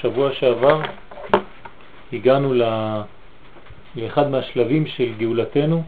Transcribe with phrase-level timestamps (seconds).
[0.00, 0.80] שבוע שעבר
[2.12, 2.54] הגענו
[3.96, 5.82] לאחד מהשלבים של גאולתנו,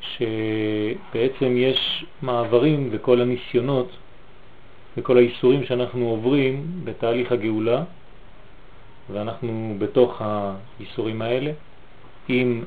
[0.00, 3.90] שבעצם יש מעברים וכל הניסיונות
[4.96, 7.82] וכל האיסורים שאנחנו עוברים בתהליך הגאולה,
[9.12, 11.50] ואנחנו בתוך האיסורים האלה,
[12.30, 12.62] אם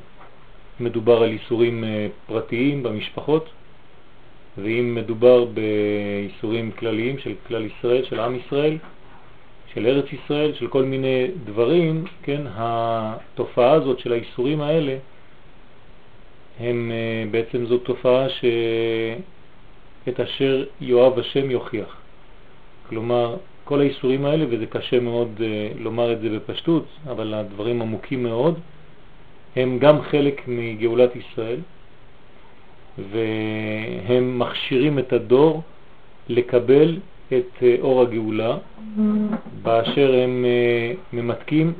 [0.80, 3.48] מדובר על איסורים אה, פרטיים במשפחות,
[4.58, 8.78] ואם מדובר באיסורים כלליים של כלל ישראל, של עם ישראל,
[9.74, 14.96] של ארץ ישראל, של כל מיני דברים, כן, התופעה הזאת של האיסורים האלה,
[16.60, 21.96] הם אה, בעצם זו תופעה שאת אשר יואב השם יוכיח.
[22.88, 28.22] כלומר, כל האיסורים האלה, וזה קשה מאוד אה, לומר את זה בפשטות, אבל הדברים עמוקים
[28.22, 28.58] מאוד,
[29.56, 31.60] הם גם חלק מגאולת ישראל,
[32.98, 35.62] והם מכשירים את הדור
[36.28, 38.56] לקבל את אה, אור הגאולה,
[39.62, 41.72] באשר הם אה, ממתקים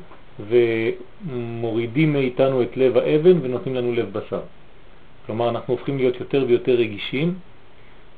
[0.48, 4.40] ומורידים מאיתנו את לב האבן ונותנים לנו לב בשר.
[5.26, 7.34] כלומר, אנחנו הופכים להיות יותר ויותר רגישים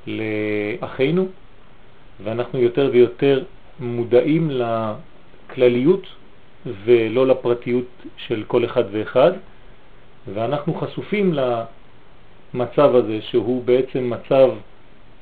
[0.07, 1.27] לאחינו,
[2.25, 3.45] ואנחנו יותר ויותר
[3.81, 6.07] מודעים לכלליות
[6.85, 7.85] ולא לפרטיות
[8.17, 9.33] של כל אחד ואחד,
[10.35, 14.51] ואנחנו חשופים למצב הזה שהוא בעצם מצב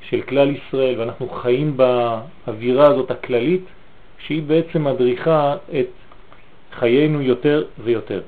[0.09, 3.65] של כלל ישראל, ואנחנו חיים באווירה הזאת הכללית,
[4.27, 5.87] שהיא בעצם מדריכה את
[6.73, 8.21] חיינו יותר ויותר.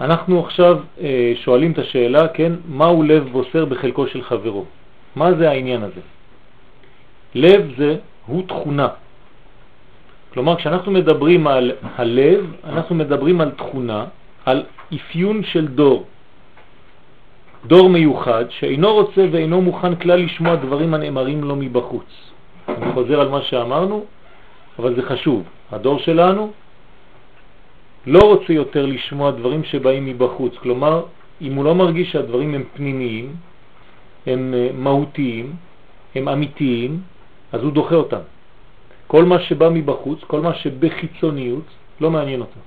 [0.00, 4.64] אנחנו עכשיו אה, שואלים את השאלה, כן, מהו לב בוסר בחלקו של חברו?
[5.16, 6.00] מה זה העניין הזה?
[7.34, 8.88] לב זה הוא תכונה.
[10.32, 14.04] כלומר, כשאנחנו מדברים על הלב, אנחנו מדברים על תכונה,
[14.44, 14.62] על
[14.94, 16.04] אפיון של דור.
[17.64, 22.06] דור מיוחד שאינו רוצה ואינו מוכן כלל לשמוע דברים הנאמרים לו מבחוץ.
[22.68, 24.04] אני חוזר על מה שאמרנו,
[24.78, 25.42] אבל זה חשוב.
[25.72, 26.52] הדור שלנו
[28.06, 30.54] לא רוצה יותר לשמוע דברים שבאים מבחוץ.
[30.56, 31.02] כלומר,
[31.40, 33.34] אם הוא לא מרגיש שהדברים הם פנימיים,
[34.26, 35.54] הם אה, מהותיים,
[36.14, 37.00] הם אמיתיים,
[37.52, 38.24] אז הוא דוחה אותם.
[39.06, 41.64] כל מה שבא מבחוץ, כל מה שבחיצוניות,
[42.00, 42.60] לא מעניין אותו.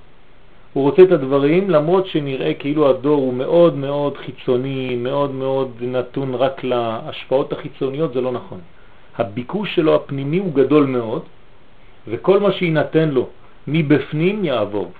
[0.72, 6.34] הוא רוצה את הדברים למרות שנראה כאילו הדור הוא מאוד מאוד חיצוני, מאוד מאוד נתון
[6.34, 8.60] רק להשפעות החיצוניות, זה לא נכון.
[9.18, 11.22] הביקוש שלו הפנימי הוא גדול מאוד,
[12.08, 13.28] וכל מה שיינתן לו
[13.68, 14.92] מבפנים יעבור.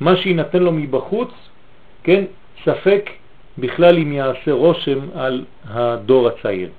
[0.00, 1.30] מה שיינתן לו מבחוץ,
[2.02, 2.24] כן,
[2.64, 3.10] ספק
[3.58, 6.70] בכלל אם יעשה רושם על הדור הצעיר.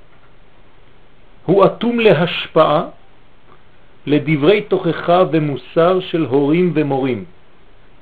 [1.45, 2.85] הוא אטום להשפעה,
[4.05, 7.25] לדברי תוכחה ומוסר של הורים ומורים.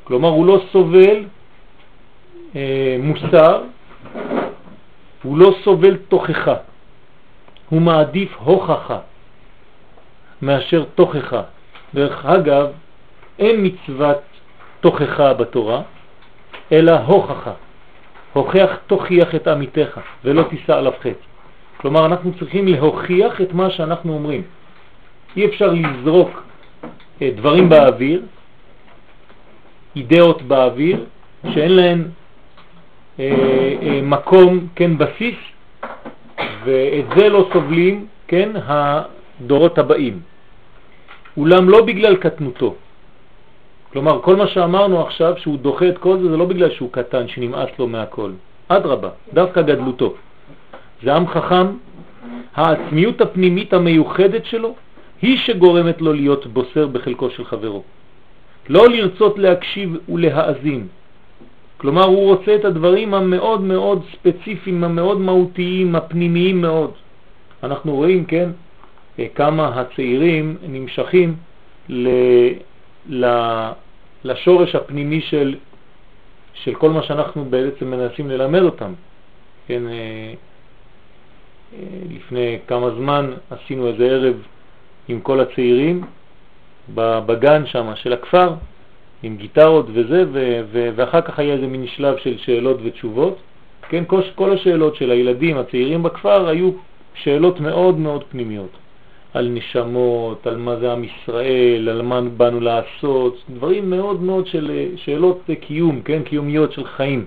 [0.03, 1.23] כלומר, הוא לא סובל
[2.55, 3.61] אה, מוסר,
[5.23, 6.55] הוא לא סובל תוכחה,
[7.69, 8.99] הוא מעדיף הוכחה
[10.41, 11.41] מאשר תוכחה.
[11.93, 12.67] דרך אגב,
[13.39, 14.21] אין מצוות
[14.79, 15.81] תוכחה בתורה,
[16.71, 17.53] אלא הוכחה.
[18.33, 21.25] הוכח תוכיח את עמיתך ולא תישא עליו חטא.
[21.77, 24.41] כלומר, אנחנו צריכים להוכיח את מה שאנחנו אומרים.
[25.37, 26.43] אי אפשר לזרוק
[27.21, 28.21] אה, דברים באוויר
[29.95, 31.05] אידאות באוויר
[31.53, 32.07] שאין להן
[33.19, 33.25] אה,
[33.81, 35.35] אה, מקום, כן, בסיס,
[36.63, 40.19] ואת זה לא סובלים, כן, הדורות הבאים.
[41.37, 42.75] אולם לא בגלל קטנותו.
[43.93, 47.27] כלומר, כל מה שאמרנו עכשיו, שהוא דוחה את כל זה, זה לא בגלל שהוא קטן,
[47.27, 48.31] שנמאס לו מהכל.
[48.67, 50.13] אדרבה, דווקא גדלותו.
[51.03, 51.67] זה עם חכם,
[52.55, 54.75] העצמיות הפנימית המיוחדת שלו
[55.21, 57.83] היא שגורמת לו להיות בוסר בחלקו של חברו.
[58.69, 60.87] לא לרצות להקשיב ולהאזין.
[61.77, 66.91] כלומר, הוא רוצה את הדברים המאוד מאוד ספציפיים, המאוד מהותיים, הפנימיים מאוד.
[67.63, 68.49] אנחנו רואים, כן,
[69.19, 71.35] אה, כמה הצעירים נמשכים
[71.89, 72.07] ל,
[73.09, 73.25] ל,
[74.23, 75.55] לשורש הפנימי של,
[76.53, 78.93] של כל מה שאנחנו בעצם מנסים ללמד אותם.
[79.67, 80.33] כן, אה,
[81.73, 84.35] אה, לפני כמה זמן עשינו איזה ערב
[85.07, 86.01] עם כל הצעירים,
[86.95, 88.53] בגן שם של הכפר,
[89.23, 93.37] עם גיטרות וזה, ו, ו, ואחר כך היה איזה מין שלב של שאלות ותשובות.
[93.89, 96.71] כן, כל, כל השאלות של הילדים הצעירים בכפר היו
[97.13, 98.77] שאלות מאוד מאוד פנימיות.
[99.33, 104.71] על נשמות, על מה זה עם ישראל, על מה באנו לעשות, דברים מאוד מאוד של
[104.95, 107.25] שאלות קיום, כן, קיומיות של חיים.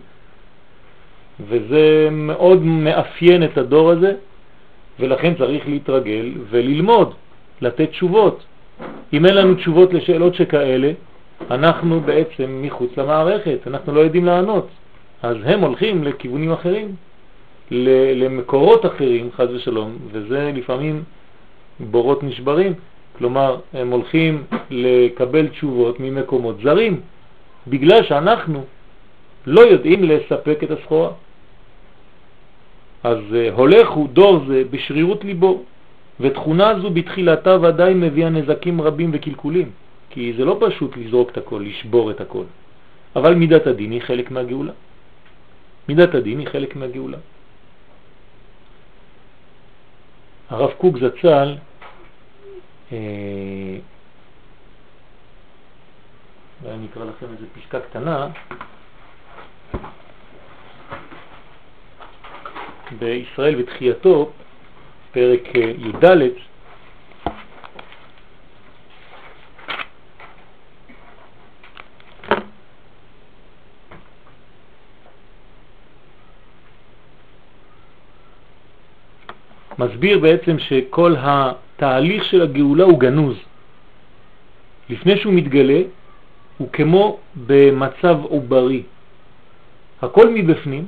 [1.41, 4.15] וזה מאוד מאפיין את הדור הזה,
[5.01, 7.15] ולכן צריך להתרגל וללמוד,
[7.61, 8.45] לתת תשובות.
[9.13, 10.93] אם אין לנו תשובות לשאלות שכאלה,
[11.51, 14.69] אנחנו בעצם מחוץ למערכת, אנחנו לא יודעים לענות.
[15.23, 16.95] אז הם הולכים לכיוונים אחרים,
[18.15, 21.03] למקורות אחרים, חז ושלום, וזה לפעמים
[21.81, 22.73] בורות נשברים,
[23.19, 27.01] כלומר הם הולכים לקבל תשובות ממקומות זרים,
[27.67, 28.65] בגלל שאנחנו
[29.47, 31.11] לא יודעים לספק את הסחורה.
[33.05, 35.63] אז אה, הולך הוא דור זה בשרירות ליבו,
[36.21, 39.71] ותכונה זו בתחילתה ודאי מביאה נזקים רבים וקלקולים,
[40.11, 42.45] כי זה לא פשוט לזרוק את הכל, לשבור את הכל.
[43.17, 44.73] אבל מידת הדין היא חלק מהגאולה.
[45.89, 47.19] מידת הדין היא חלק מהגאולה.
[50.51, 51.57] הרב קוק זצ"ל
[52.93, 53.79] אה,
[56.63, 58.29] ואני אקרא לכם איזה פשקה קטנה
[62.99, 64.31] בישראל ותחייתו,
[65.15, 66.05] פרק אה, י"ד,
[79.79, 83.37] מסביר בעצם שכל התהליך של הגאולה הוא גנוז.
[84.91, 85.81] לפני שהוא מתגלה,
[86.59, 88.83] הוא כמו במצב עוברי.
[90.03, 90.87] הכל מבפנים,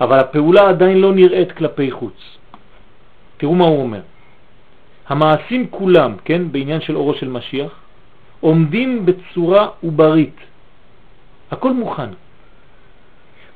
[0.00, 2.39] אבל הפעולה עדיין לא נראית כלפי חוץ.
[3.40, 4.00] תראו מה הוא אומר.
[5.08, 7.72] המעשים כולם, כן, בעניין של אורו של משיח,
[8.40, 10.36] עומדים בצורה עוברית.
[11.50, 12.10] הכל מוכן.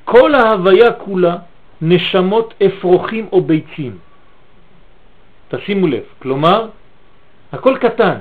[0.04, 1.36] כל ההוויה כולה
[1.82, 3.98] נשמות אפרוחים או ביצים.
[5.48, 6.68] תשימו לב, כלומר,
[7.52, 8.18] הכל קטן,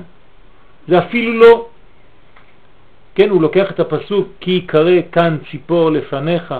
[0.87, 1.67] זה אפילו לא,
[3.15, 6.53] כן, הוא לוקח את הפסוק, כי קרא כאן ציפור לפניך,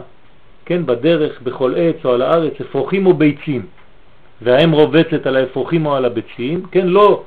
[0.66, 3.66] כן, בדרך, בכל עץ או על הארץ, אפרוחים או ביצים,
[4.42, 7.24] והאם רובצת על האפרוחים או על הביצים, כן, לא,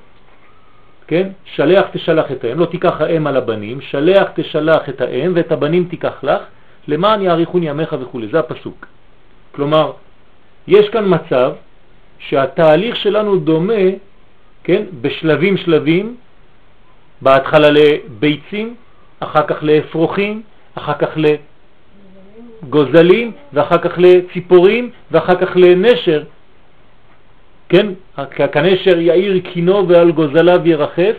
[1.06, 5.52] כן, שלח תשלח את האם, לא תיקח האם על הבנים, שלח תשלח את האם ואת
[5.52, 6.42] הבנים תיקח לך,
[6.88, 8.86] למען יאריכון ימיך וכו', זה הפסוק.
[9.52, 9.92] כלומר,
[10.66, 11.52] יש כאן מצב
[12.18, 13.84] שהתהליך שלנו דומה,
[14.64, 16.16] כן, בשלבים שלבים,
[17.22, 18.74] בהתחלה לביצים,
[19.20, 20.42] אחר כך לאפרוחים,
[20.74, 21.08] אחר כך
[22.62, 26.22] לגוזלים, ואחר כך לציפורים, ואחר כך לנשר,
[27.68, 27.86] כן,
[28.52, 31.16] כנשר יאיר קינו ועל גוזליו ירחף,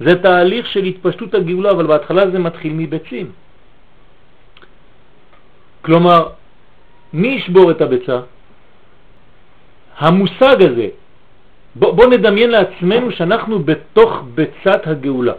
[0.00, 3.30] זה תהליך של התפשטות הגאולה, אבל בהתחלה זה מתחיל מביצים.
[5.82, 6.28] כלומר,
[7.12, 8.20] מי ישבור את הביצה?
[9.98, 10.88] המושג הזה,
[11.74, 15.32] בוא, בוא נדמיין לעצמנו שאנחנו בתוך ביצת הגאולה.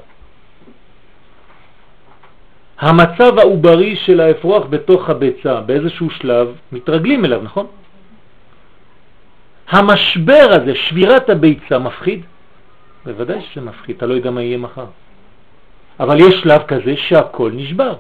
[2.80, 7.68] המצב העוברי של האפרוח בתוך הביצה, באיזשהו שלב, מתרגלים אליו, נכון?
[9.70, 12.22] המשבר הזה, שבירת הביצה, מפחיד?
[13.06, 14.86] בוודאי שזה מפחיד, אתה לא יודע מה יהיה מחר.
[16.00, 17.96] אבל יש שלב כזה שהכל נשבר.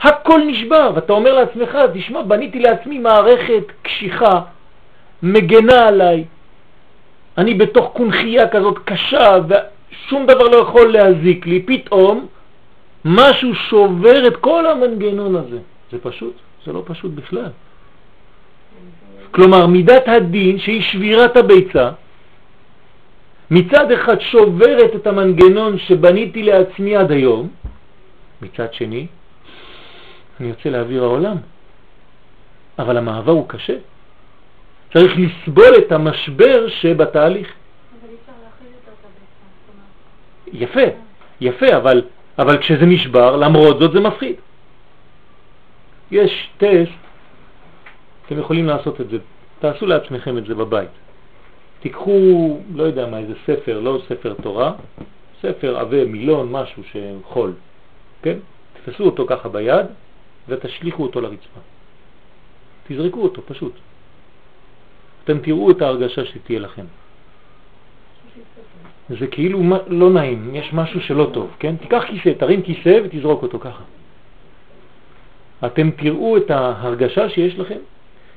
[0.00, 4.40] הכל נשבר, ואתה אומר לעצמך, תשמע, בניתי לעצמי מערכת קשיחה,
[5.22, 6.24] מגנה עליי,
[7.38, 12.26] אני בתוך קונחייה כזאת קשה, ושום דבר לא יכול להזיק לי, פתאום
[13.04, 15.58] משהו שובר את כל המנגנון הזה.
[15.92, 16.34] זה פשוט?
[16.66, 17.50] זה לא פשוט בכלל.
[19.34, 21.90] כלומר, מידת הדין, שהיא שבירת הביצה,
[23.50, 27.48] מצד אחד שוברת את המנגנון שבניתי לעצמי עד היום,
[28.42, 29.06] מצד שני,
[30.40, 31.36] אני יוצא לאוויר העולם.
[32.78, 33.76] אבל המעבר הוא קשה.
[34.92, 37.52] צריך לסבול את המשבר שבתהליך.
[40.52, 40.86] יפה,
[41.40, 42.02] יפה, אבל,
[42.38, 44.36] אבל כשזה נשבר, למרות זאת זה מפחיד.
[46.10, 47.03] יש טסט,
[48.26, 49.18] אתם יכולים לעשות את זה,
[49.58, 50.90] תעשו לעצמכם את זה בבית.
[51.80, 54.72] תיקחו, לא יודע מה, איזה ספר, לא ספר תורה,
[55.42, 57.52] ספר עבה, מילון, משהו שחול,
[58.22, 58.38] כן?
[58.72, 59.86] תפסו אותו ככה ביד
[60.48, 61.60] ותשליכו אותו לרצפה.
[62.88, 63.72] תזרקו אותו, פשוט.
[65.24, 66.84] אתם תראו את ההרגשה שתהיה לכם.
[69.08, 71.76] זה כאילו לא נעים, יש משהו שלא טוב, כן?
[71.76, 73.82] תיקח כיסא, תרים כיסא ותזרוק אותו ככה.
[75.66, 77.78] אתם תראו את ההרגשה שיש לכם,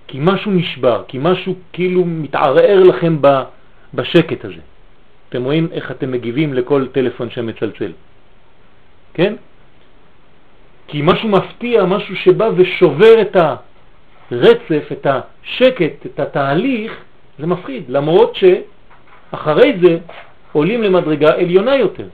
[0.07, 3.17] כי משהו נשבר, כי משהו כאילו מתערער לכם
[3.93, 4.61] בשקט הזה.
[5.29, 7.91] אתם רואים איך אתם מגיבים לכל טלפון שמצלצל,
[9.13, 9.33] כן?
[10.87, 13.35] כי משהו מפתיע, משהו שבא ושובר את
[14.31, 16.91] הרצף, את השקט, את התהליך,
[17.39, 19.97] זה מפחיד, למרות שאחרי זה
[20.51, 22.07] עולים למדרגה עליונה יותר.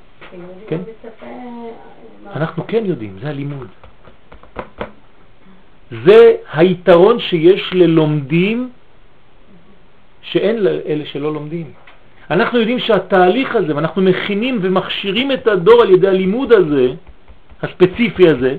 [0.67, 0.79] כן?
[2.35, 3.67] אנחנו כן יודעים, זה הלימוד.
[6.05, 8.69] זה היתרון שיש ללומדים
[10.21, 11.71] שאין לאלה שלא לומדים.
[12.31, 16.87] אנחנו יודעים שהתהליך הזה, ואנחנו מכינים ומכשירים את הדור על ידי הלימוד הזה,
[17.61, 18.55] הספציפי הזה,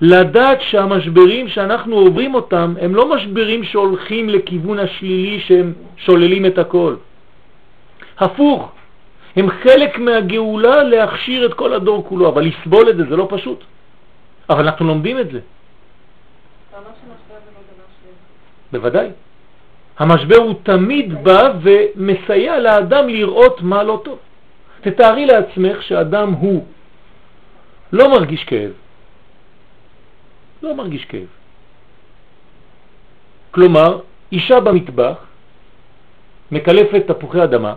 [0.00, 6.94] לדעת שהמשברים שאנחנו עוברים אותם הם לא משברים שהולכים לכיוון השלילי שהם שוללים את הכל.
[8.18, 8.72] הפוך.
[9.36, 13.64] הם חלק מהגאולה להכשיר את כל הדור כולו, אבל לסבול את זה זה לא פשוט.
[14.50, 15.40] אבל אנחנו לומדים את זה.
[18.72, 19.08] בוודאי.
[19.98, 24.18] המשבר הוא תמיד בא ומסייע לאדם לראות מה לא טוב.
[24.80, 26.66] תתארי לעצמך שאדם הוא
[27.92, 28.72] לא מרגיש כאב.
[30.62, 31.26] לא מרגיש כאב.
[33.50, 34.00] כלומר,
[34.32, 35.16] אישה במטבח
[36.50, 37.74] מקלפת תפוחי אדמה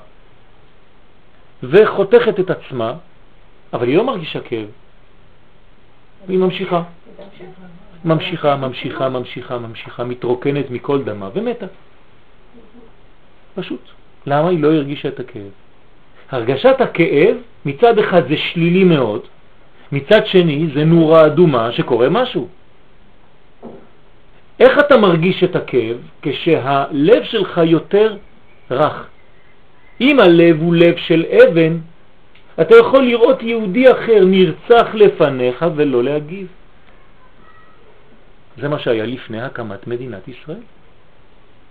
[1.64, 2.94] וחותכת את עצמה,
[3.74, 4.68] אבל היא לא מרגישה כאב.
[6.28, 6.84] והיא ממשיכה.
[8.06, 11.66] ממשיכה, ממשיכה, ממשיכה, ממשיכה, מתרוקנת מכל דמה ומתה.
[13.56, 13.82] פשוט.
[14.26, 15.52] למה היא לא הרגישה את הכאב?
[16.32, 19.22] הרגשת הכאב מצד אחד זה שלילי מאוד,
[19.92, 22.48] מצד שני זה נורה אדומה שקורה משהו.
[24.60, 25.98] איך אתה מרגיש את הכאב?
[26.22, 28.18] כשהלב שלך יותר
[28.72, 29.08] רך.
[30.02, 31.78] אם הלב הוא לב של אבן,
[32.62, 36.48] אתה יכול לראות יהודי אחר נרצח לפניך ולא להגיב.
[38.58, 40.64] זה מה שהיה לפני הקמת מדינת ישראל.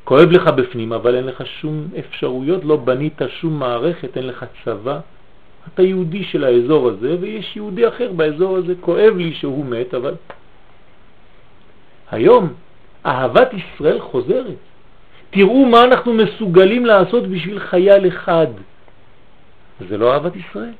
[0.05, 5.01] כואב לך בפנים, אבל אין לך שום אפשרויות, לא בנית שום מערכת, אין לך צבא.
[5.75, 8.75] אתה יהודי של האזור הזה, ויש יהודי אחר באזור הזה.
[8.81, 10.15] כואב לי שהוא מת, אבל...
[12.11, 12.53] היום
[13.07, 14.61] אהבת ישראל חוזרת.
[15.31, 18.47] תראו מה אנחנו מסוגלים לעשות בשביל חייל אחד.
[19.89, 20.73] זה לא אהבת ישראל,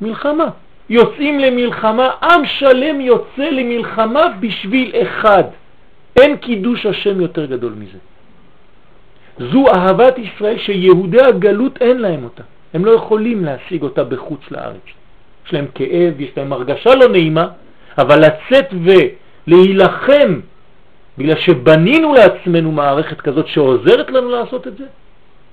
[0.00, 0.48] מלחמה.
[0.88, 5.44] יוצאים למלחמה, עם שלם יוצא למלחמה בשביל אחד.
[6.16, 7.98] אין קידוש השם יותר גדול מזה.
[9.38, 12.42] זו אהבת ישראל שיהודי הגלות אין להם אותה.
[12.74, 14.86] הם לא יכולים להשיג אותה בחוץ לארץ.
[15.46, 17.48] יש להם כאב, יש להם הרגשה לא נעימה,
[17.98, 18.74] אבל לצאת
[19.46, 20.40] ולהילחם
[21.18, 24.84] בגלל שבנינו לעצמנו מערכת כזאת שעוזרת לנו לעשות את זה,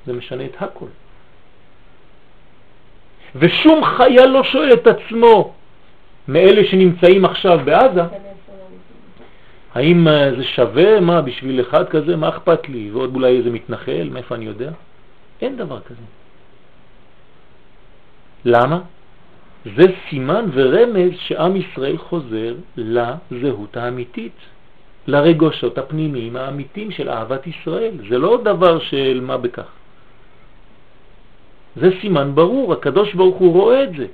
[0.06, 0.86] זה משנה את הכל.
[3.36, 5.54] ושום חייל לא שואל את עצמו
[6.28, 8.02] מאלה שנמצאים עכשיו בעזה,
[9.74, 12.92] האם אה, זה שווה, מה, בשביל אחד כזה, מה אכפת לי?
[12.92, 14.72] ועוד אולי איזה מתנחל, מאיפה אני יודע?
[15.42, 16.02] אין דבר כזה.
[18.46, 18.80] למה?
[19.66, 24.36] זה סימן ורמז שעם ישראל חוזר לזהות האמיתית,
[25.08, 27.92] לרגושות הפנימיים האמיתיים של אהבת ישראל.
[28.10, 29.70] זה לא דבר של מה בכך.
[31.76, 34.06] זה סימן ברור, הקדוש ברוך הוא רואה את זה.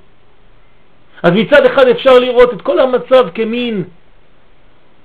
[1.24, 3.84] אז מצד אחד אפשר לראות את כל המצב כמין,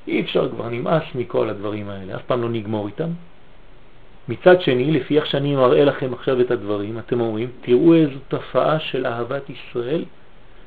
[0.08, 3.10] אי אפשר כבר, נמאס מכל הדברים האלה, אף פעם לא נגמור איתם.
[4.28, 8.80] מצד שני, לפי איך שאני מראה לכם עכשיו את הדברים, אתם אומרים, תראו איזו תופעה
[8.80, 10.04] של אהבת ישראל,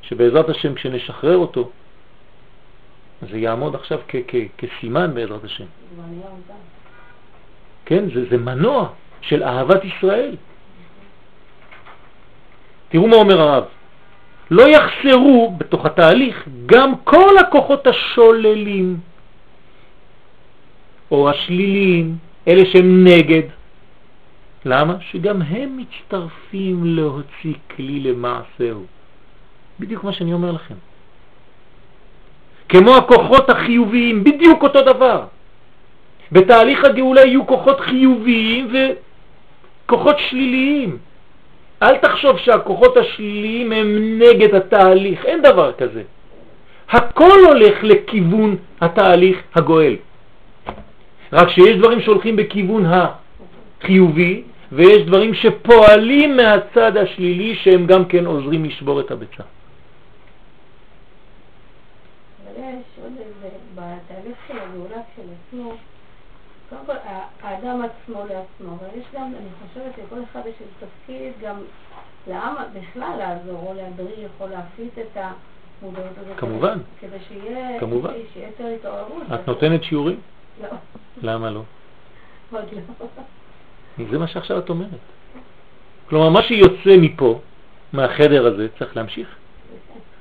[0.01, 1.69] שבעזרת השם כשנשחרר אותו,
[3.31, 3.99] זה יעמוד עכשיו
[4.57, 5.65] כסימן בעזרת השם.
[7.85, 8.89] כן, זה, זה מנוע
[9.21, 10.35] של אהבת ישראל.
[12.89, 13.63] תראו מה אומר הרב.
[14.51, 18.97] לא יחסרו בתוך התהליך גם כל הכוחות השוללים
[21.11, 23.43] או השליליים, אלה שהם נגד.
[24.65, 24.95] למה?
[25.11, 28.85] שגם הם מצטרפים להוציא כלי למעשהו.
[29.79, 30.75] בדיוק מה שאני אומר לכם.
[32.69, 35.25] כמו הכוחות החיוביים, בדיוק אותו דבר.
[36.31, 40.97] בתהליך הגאולה יהיו כוחות חיוביים וכוחות שליליים.
[41.83, 46.03] אל תחשוב שהכוחות השליליים הם נגד התהליך, אין דבר כזה.
[46.89, 49.95] הכל הולך לכיוון התהליך הגואל.
[51.33, 58.65] רק שיש דברים שהולכים בכיוון החיובי, ויש דברים שפועלים מהצד השלילי שהם גם כן עוזרים
[58.65, 59.43] לשבור את הביצה.
[63.75, 65.73] בתהליך של הגאולה של עצמו,
[66.69, 66.93] קודם כל
[67.41, 71.55] האדם עצמו לעצמו, אבל יש גם, אני חושבת לכל אחד יש תפקיד גם
[72.27, 75.17] לעם בכלל לעזור או להדריך או להפיץ את
[75.81, 76.37] המודעות הזאת.
[76.37, 76.79] כמובן.
[76.99, 78.13] כדי שיהיה, כמובן.
[78.33, 79.23] שיהיה יותר התעוררות.
[79.33, 80.19] את נותנת שיעורים?
[80.61, 80.67] לא.
[81.21, 81.61] למה לא?
[82.51, 82.63] עוד
[83.97, 84.05] לא.
[84.11, 84.89] זה מה שעכשיו את אומרת.
[86.09, 87.39] כלומר, מה שיוצא מפה,
[87.93, 89.27] מהחדר הזה, צריך להמשיך.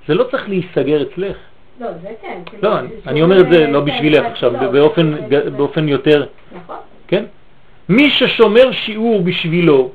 [0.08, 1.36] זה לא צריך להיסגר אצלך.
[1.80, 2.38] לא, זה כן.
[2.62, 2.70] לא,
[3.06, 4.52] אני אומר את זה לא בשבילך עכשיו,
[5.56, 6.26] באופן יותר...
[6.56, 6.76] נכון.
[7.08, 7.24] כן?
[7.88, 9.90] מי ששומר שיעור בשבילו,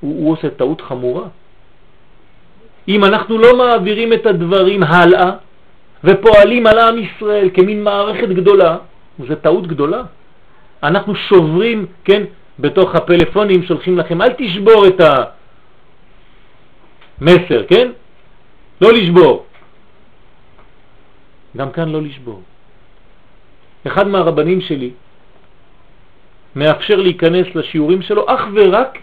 [0.00, 1.24] הוא עושה טעות חמורה.
[2.88, 5.30] אם אנחנו לא מעבירים את הדברים הלאה
[6.04, 8.76] ופועלים על עם ישראל כמין מערכת גדולה,
[9.28, 10.02] זה טעות גדולה.
[10.82, 12.22] אנחנו שוברים, כן,
[12.58, 15.00] בתוך הפלאפונים שולחים לכם, אל תשבור את
[17.20, 17.90] המסר, כן?
[18.80, 19.44] לא לשבור.
[21.56, 22.42] גם כאן לא לשבור.
[23.86, 24.90] אחד מהרבנים שלי
[26.56, 28.98] מאפשר להיכנס לשיעורים שלו אך ורק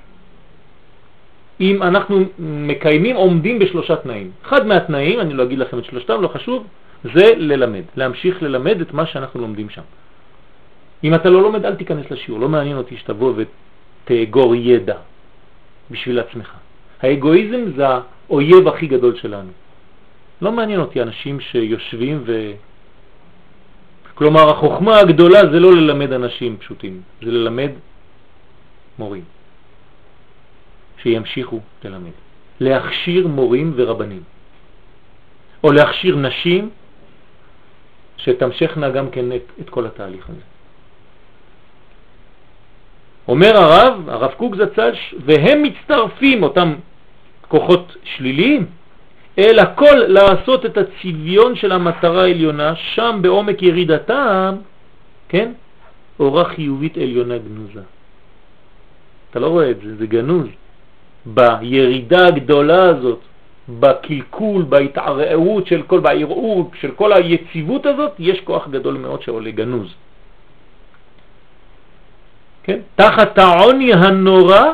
[1.62, 4.32] אם אנחנו מקיימים, עומדים בשלושה תנאים.
[4.42, 6.68] אחד מהתנאים, אני לא אגיד לכם את שלושתם, לא חשוב,
[7.04, 9.82] זה ללמד, להמשיך ללמד את מה שאנחנו לומדים שם.
[11.04, 14.98] אם אתה לא לומד, אל תיכנס לשיעור, לא מעניין אותי שתבוא ותאגור ידע
[15.92, 16.52] בשביל עצמך.
[17.02, 19.52] האגואיזם זה האויב הכי גדול שלנו.
[20.42, 22.52] לא מעניין אותי אנשים שיושבים ו...
[24.14, 27.72] כלומר, החוכמה הגדולה זה לא ללמד אנשים פשוטים, זה ללמד
[29.00, 29.24] מורים.
[31.02, 32.12] שימשיכו ללמד.
[32.60, 34.24] להכשיר מורים ורבנים.
[35.64, 36.70] או להכשיר נשים
[38.18, 40.42] שתמשכנה גם כן את, את כל התהליך הזה.
[43.28, 44.92] אומר הרב, הרב קוק זצ"ל,
[45.26, 46.76] והם מצטרפים, אותם
[47.48, 48.66] כוחות שליליים,
[49.38, 54.56] אל הכל לעשות את הצביון של המטרה העליונה, שם בעומק ירידתם,
[55.30, 55.52] כן,
[56.20, 57.82] אורה חיובית עליונה גנוזה.
[59.30, 60.48] אתה לא רואה את זה, זה גנוז.
[61.26, 63.20] בירידה הגדולה הזאת,
[63.80, 69.94] בקלקול, בהתערערות של כל, בערעור של כל היציבות הזאת, יש כוח גדול מאוד שעולה גנוז.
[72.64, 72.80] כן?
[72.96, 74.66] תחת העוני הנורא,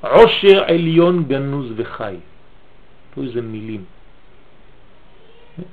[0.00, 2.14] עושר עליון גנוז וחי.
[3.18, 3.84] פה איזה מילים.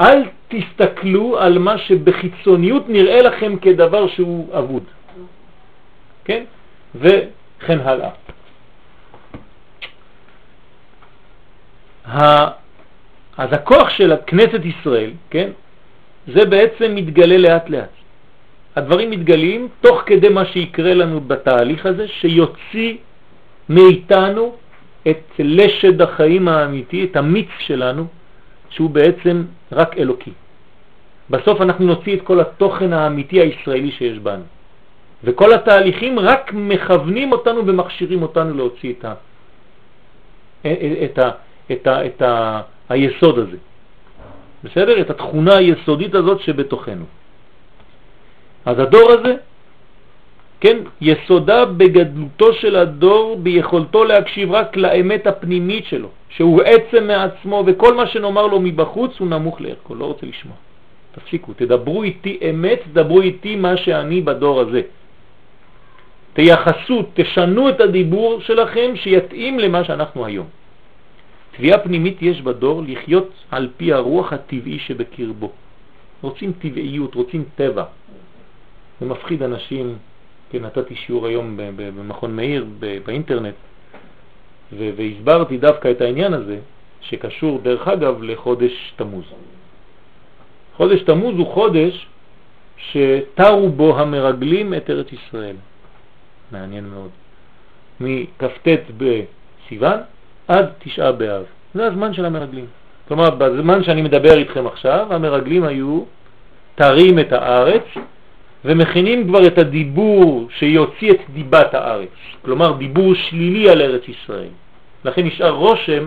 [0.01, 4.83] אל תסתכלו על מה שבחיצוניות נראה לכם כדבר שהוא אבוד.
[6.25, 6.43] כן?
[6.95, 8.09] וכן הלאה.
[13.37, 15.49] אז הכוח של כנסת ישראל, כן,
[16.27, 17.93] זה בעצם מתגלה לאט לאט.
[18.75, 22.97] הדברים מתגלים תוך כדי מה שיקרה לנו בתהליך הזה, שיוציא
[23.69, 24.55] מאיתנו
[25.07, 28.05] את לשד החיים האמיתי, את המיץ שלנו,
[28.69, 30.31] שהוא בעצם רק אלוקי.
[31.29, 34.43] בסוף אנחנו נוציא את כל התוכן האמיתי הישראלי שיש בנו.
[35.23, 39.13] וכל התהליכים רק מכוונים אותנו ומכשירים אותנו להוציא את, ה,
[40.61, 41.29] את, ה,
[41.71, 43.57] את, ה, את ה, היסוד הזה.
[44.63, 45.01] בסדר?
[45.01, 47.05] את התכונה היסודית הזאת שבתוכנו.
[48.65, 49.35] אז הדור הזה,
[50.65, 57.93] כן, יסודה בגדלותו של הדור, ביכולתו להקשיב רק לאמת הפנימית שלו, שהוא עצם מעצמו, וכל
[57.93, 60.55] מה שנאמר לו מבחוץ הוא נמוך לערכו, לא רוצה לשמוע.
[61.11, 64.81] תפסיקו, תדברו איתי אמת, תדברו איתי מה שאני בדור הזה.
[66.33, 70.47] תייחסו, תשנו את הדיבור שלכם שיתאים למה שאנחנו היום.
[71.57, 75.51] תביעה פנימית יש בדור לחיות על פי הרוח הטבעי שבקרבו.
[76.21, 77.83] רוצים טבעיות, רוצים טבע.
[79.01, 79.97] זה מפחיד אנשים,
[80.49, 82.65] כן, נתתי שיעור היום במכון מאיר
[83.05, 83.55] באינטרנט,
[84.71, 86.57] והסברתי דווקא את העניין הזה,
[87.01, 89.25] שקשור דרך אגב לחודש תמוז.
[90.75, 92.07] חודש תמוז הוא חודש
[92.77, 95.55] שתרו בו המרגלים את ארץ ישראל.
[96.51, 97.09] מעניין מאוד.
[97.99, 99.99] מכ"ט בסיוון
[100.47, 101.43] עד תשעה באב.
[101.73, 102.65] זה הזמן של המרגלים.
[103.07, 106.03] כלומר, בזמן שאני מדבר איתכם עכשיו, המרגלים היו
[106.75, 107.83] תרים את הארץ
[108.65, 112.09] ומכינים כבר את הדיבור שיוציא את דיבת הארץ.
[112.41, 114.49] כלומר, דיבור שלילי על ארץ ישראל.
[115.05, 116.05] לכן נשאר רושם,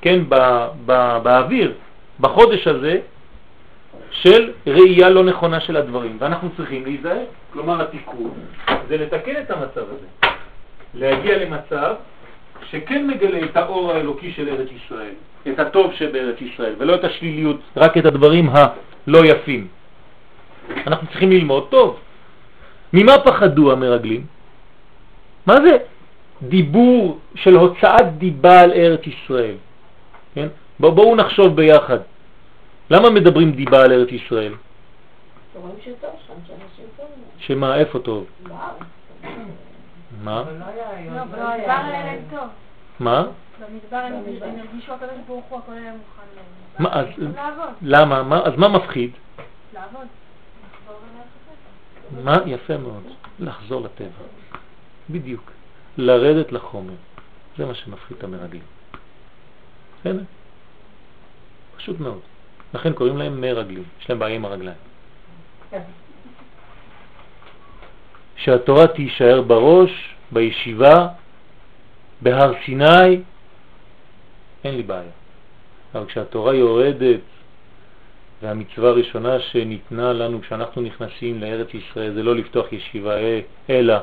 [0.00, 0.22] כן,
[1.22, 1.72] באוויר,
[2.20, 2.98] בחודש הזה,
[4.10, 7.24] של ראייה לא נכונה של הדברים, ואנחנו צריכים להיזהר.
[7.52, 8.30] כלומר, התיקון
[8.88, 10.32] זה לתקן את המצב הזה.
[10.94, 11.94] להגיע למצב
[12.70, 15.14] שכן מגלה את האור האלוקי של ארץ ישראל,
[15.48, 19.77] את הטוב שבארץ ישראל, ולא את השליליות, רק את הדברים הלא יפים.
[20.86, 22.00] אנחנו צריכים ללמוד טוב.
[22.92, 24.26] ממה פחדו המרגלים?
[25.46, 25.76] מה זה
[26.42, 29.54] דיבור של הוצאת דיבה על ארץ ישראל?
[30.34, 30.48] כן?
[30.80, 31.98] בוא, בואו נחשוב ביחד.
[32.90, 34.54] למה מדברים דיבה על ארץ ישראל?
[37.38, 38.26] שמה, איפה טוב?
[40.22, 40.44] מה?
[43.00, 43.24] מה?
[43.60, 44.12] במדבר הם
[44.58, 46.22] הרגישו הקדוש ברוך הוא, הכל היה מוכן
[46.80, 47.32] להם.
[47.82, 48.40] למה?
[48.44, 49.10] אז מה מפחיד?
[49.74, 50.06] לעבוד.
[52.24, 52.36] מה?
[52.46, 53.02] יפה מאוד.
[53.38, 54.24] לחזור לטבע.
[55.10, 55.52] בדיוק.
[55.96, 56.94] לרדת לחומר.
[57.58, 58.62] זה מה שמפחיד את המרגלים.
[60.00, 60.22] בסדר?
[61.76, 62.20] פשוט מאוד.
[62.74, 63.84] לכן קוראים להם מרגלים.
[64.00, 64.76] יש להם בעיה עם הרגליים.
[68.36, 71.08] שהתורה תישאר בראש, בישיבה,
[72.20, 73.22] בהר סיני,
[74.64, 75.10] אין לי בעיה.
[75.94, 77.20] אבל כשהתורה יורדת,
[78.42, 83.14] והמצווה הראשונה שניתנה לנו כשאנחנו נכנסים לארץ ישראל זה לא לפתוח ישיבה
[83.70, 83.94] אלא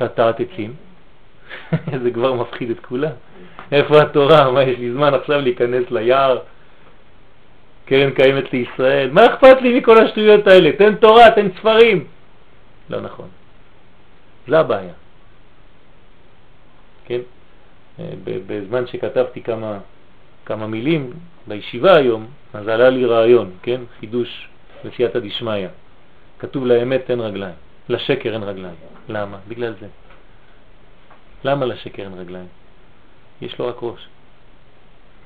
[0.00, 0.74] לטעת עצים,
[2.02, 3.12] זה כבר מפחיד את כולם.
[3.72, 4.50] איפה התורה?
[4.50, 6.38] מה, יש לי זמן עכשיו להיכנס ליער?
[7.84, 9.10] קרן קיימת לישראל.
[9.10, 10.70] מה אכפת לי מכל השטויות האלה?
[10.72, 12.04] תן תורה, תן ספרים.
[12.90, 13.28] לא נכון.
[14.48, 14.92] זה הבעיה.
[17.04, 17.20] כן?
[18.24, 19.78] בזמן שכתבתי כמה,
[20.46, 21.10] כמה מילים
[21.46, 23.80] בישיבה היום, אז עלה לי רעיון, כן?
[24.00, 24.48] חידוש
[24.84, 25.68] בסייעתא דשמיא.
[26.38, 27.54] כתוב לאמת אין רגליים,
[27.88, 28.74] לשקר אין רגליים.
[29.08, 29.36] למה?
[29.48, 29.86] בגלל זה.
[31.44, 32.46] למה לשקר אין רגליים?
[33.42, 34.06] יש לו רק ראש.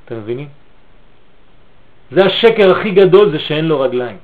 [0.04, 0.48] אתם מבינים?
[2.10, 4.16] זה השקר הכי גדול, זה שאין לו רגליים.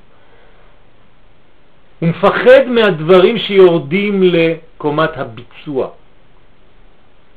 [2.00, 5.88] הוא מפחד מהדברים שיורדים לקומת הביצוע,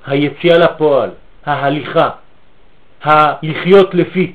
[0.06, 1.10] היציאה לפועל,
[1.46, 2.10] ההליכה,
[3.02, 4.34] הלחיות לפי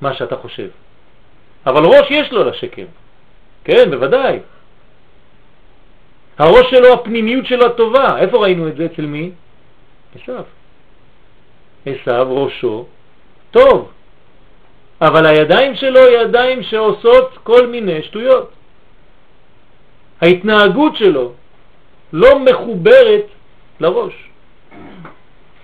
[0.00, 0.68] מה שאתה חושב.
[1.66, 2.86] אבל ראש יש לו לשקר.
[3.64, 4.38] כן, בוודאי.
[6.38, 8.18] הראש שלו, הפנימיות שלו הטובה.
[8.18, 8.86] איפה ראינו את זה?
[8.86, 9.30] אצל מי?
[10.14, 10.44] עשיו.
[11.86, 12.86] עשיו, ראשו,
[13.50, 13.90] טוב.
[15.00, 18.50] אבל הידיים שלו ידיים שעושות כל מיני שטויות.
[20.20, 21.32] ההתנהגות שלו
[22.12, 23.26] לא מחוברת
[23.80, 24.14] לראש.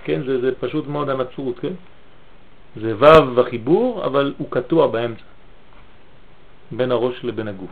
[0.04, 1.72] כן, זה, זה פשוט מאוד הנצרות, כן?
[2.76, 5.22] זה ו' בחיבור, אבל הוא קטוע באמצע,
[6.70, 7.70] בין הראש לבין הגוף.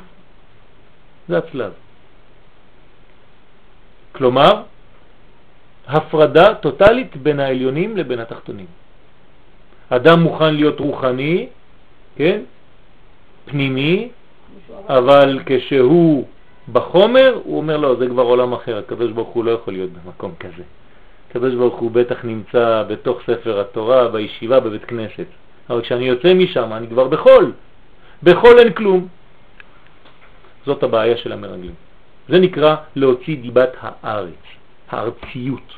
[1.29, 1.73] זה הצלב.
[4.13, 4.63] כלומר,
[5.87, 8.67] הפרדה טוטלית בין העליונים לבין התחתונים.
[9.89, 11.49] אדם מוכן להיות רוחני,
[12.17, 12.41] כן,
[13.45, 14.09] פנימי,
[14.89, 16.27] אבל כשהוא
[16.73, 20.63] בחומר, הוא אומר לו, זה כבר עולם אחר, הקדוש הוא לא יכול להיות במקום כזה.
[21.31, 25.27] הקדוש ברוך הוא בטח נמצא בתוך ספר התורה, בישיבה, בבית כנסת.
[25.71, 27.53] אבל כשאני יוצא משם, אני כבר בחול.
[28.23, 29.09] בחול אין כלום.
[30.67, 31.75] זאת הבעיה של המרגלים.
[32.29, 34.45] זה נקרא להוציא דיבת הארץ,
[34.91, 35.69] הארציות.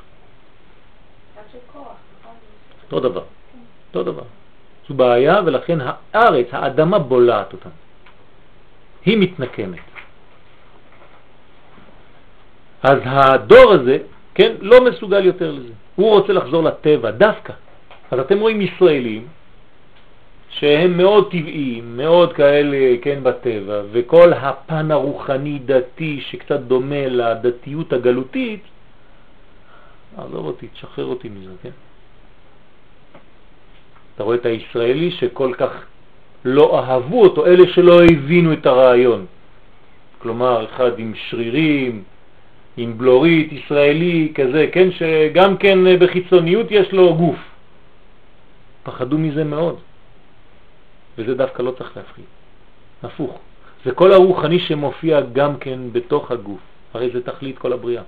[2.82, 3.24] אותו דבר,
[3.88, 4.24] אותו דבר.
[4.88, 7.68] זו בעיה ולכן הארץ, האדמה בולעת אותה.
[9.04, 9.86] היא מתנקמת.
[12.82, 13.98] אז הדור הזה,
[14.34, 15.72] כן, לא מסוגל יותר לזה.
[15.96, 17.52] הוא רוצה לחזור לטבע, דווקא.
[18.10, 19.26] אז אתם רואים ישראלים
[20.48, 28.62] שהם מאוד טבעיים, מאוד כאלה, כן, בטבע, וכל הפן הרוחני דתי שקצת דומה לדתיות הגלותית,
[30.16, 31.70] עזוב אותי, תשחרר אותי מזה, כן?
[34.14, 35.84] אתה רואה את הישראלי שכל כך
[36.44, 39.26] לא אהבו אותו, אלה שלא הבינו את הרעיון.
[40.18, 42.02] כלומר, אחד עם שרירים,
[42.76, 47.38] עם בלורית, ישראלי כזה, כן, שגם כן בחיצוניות יש לו גוף.
[48.82, 49.76] פחדו מזה מאוד.
[51.18, 52.24] וזה דווקא לא צריך להפחיד.
[53.02, 53.38] הפוך.
[53.85, 56.61] זה כל הרוחני שמופיע גם כן בתוך הגוף.
[56.94, 58.02] הרי זה תכלית כל הבריאה.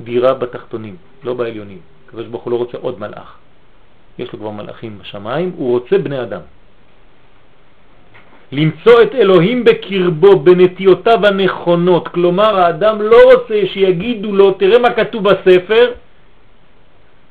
[0.00, 1.78] דירה בתחתונים, לא בעליונים.
[2.06, 3.38] הקדוש ברוך לא רוצה עוד מלאך.
[4.18, 6.40] יש לו כבר מלאכים בשמיים, הוא רוצה בני אדם.
[8.52, 12.08] למצוא את אלוהים בקרבו, בנטיותיו הנכונות.
[12.08, 15.92] כלומר, האדם לא רוצה שיגידו לו, תראה מה כתוב בספר,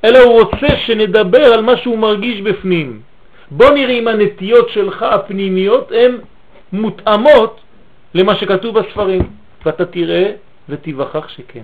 [0.05, 3.01] אלא הוא רוצה שנדבר על מה שהוא מרגיש בפנים.
[3.51, 6.17] בוא נראה אם הנטיות שלך הפנימיות הן
[6.73, 7.59] מותאמות
[8.13, 9.21] למה שכתוב בספרים,
[9.65, 10.31] ואתה תראה
[10.69, 11.63] ותיווכח שכן.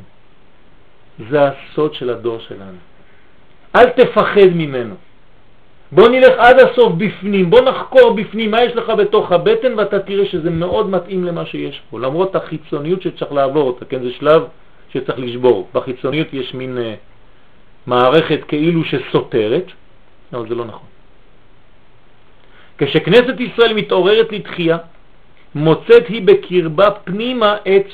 [1.30, 2.78] זה הסוד של הדור שלנו.
[3.76, 4.96] אל תפחד ממנו.
[5.94, 10.26] בוא נלך עד הסוף בפנים, בוא נחקור בפנים מה יש לך בתוך הבטן ואתה תראה
[10.26, 14.44] שזה מאוד מתאים למה שיש פה, למרות החיצוניות שצריך לעבור אותה, כן, זה שלב
[14.90, 15.68] שצריך לשבור.
[15.74, 16.82] בחיצוניות יש מין uh,
[17.88, 19.66] מערכת כאילו שסותרת,
[20.34, 20.88] אבל זה לא נכון.
[22.78, 24.78] כשכנסת ישראל מתעוררת לתחייה,
[25.56, 27.88] מוצאת היא בקרבה פנימה את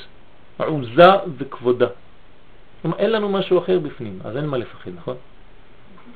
[0.58, 1.88] עוזה וכבודה.
[2.82, 5.16] כלומר, אין לנו משהו אחר בפנים, אז אין מה לפחד, נכון?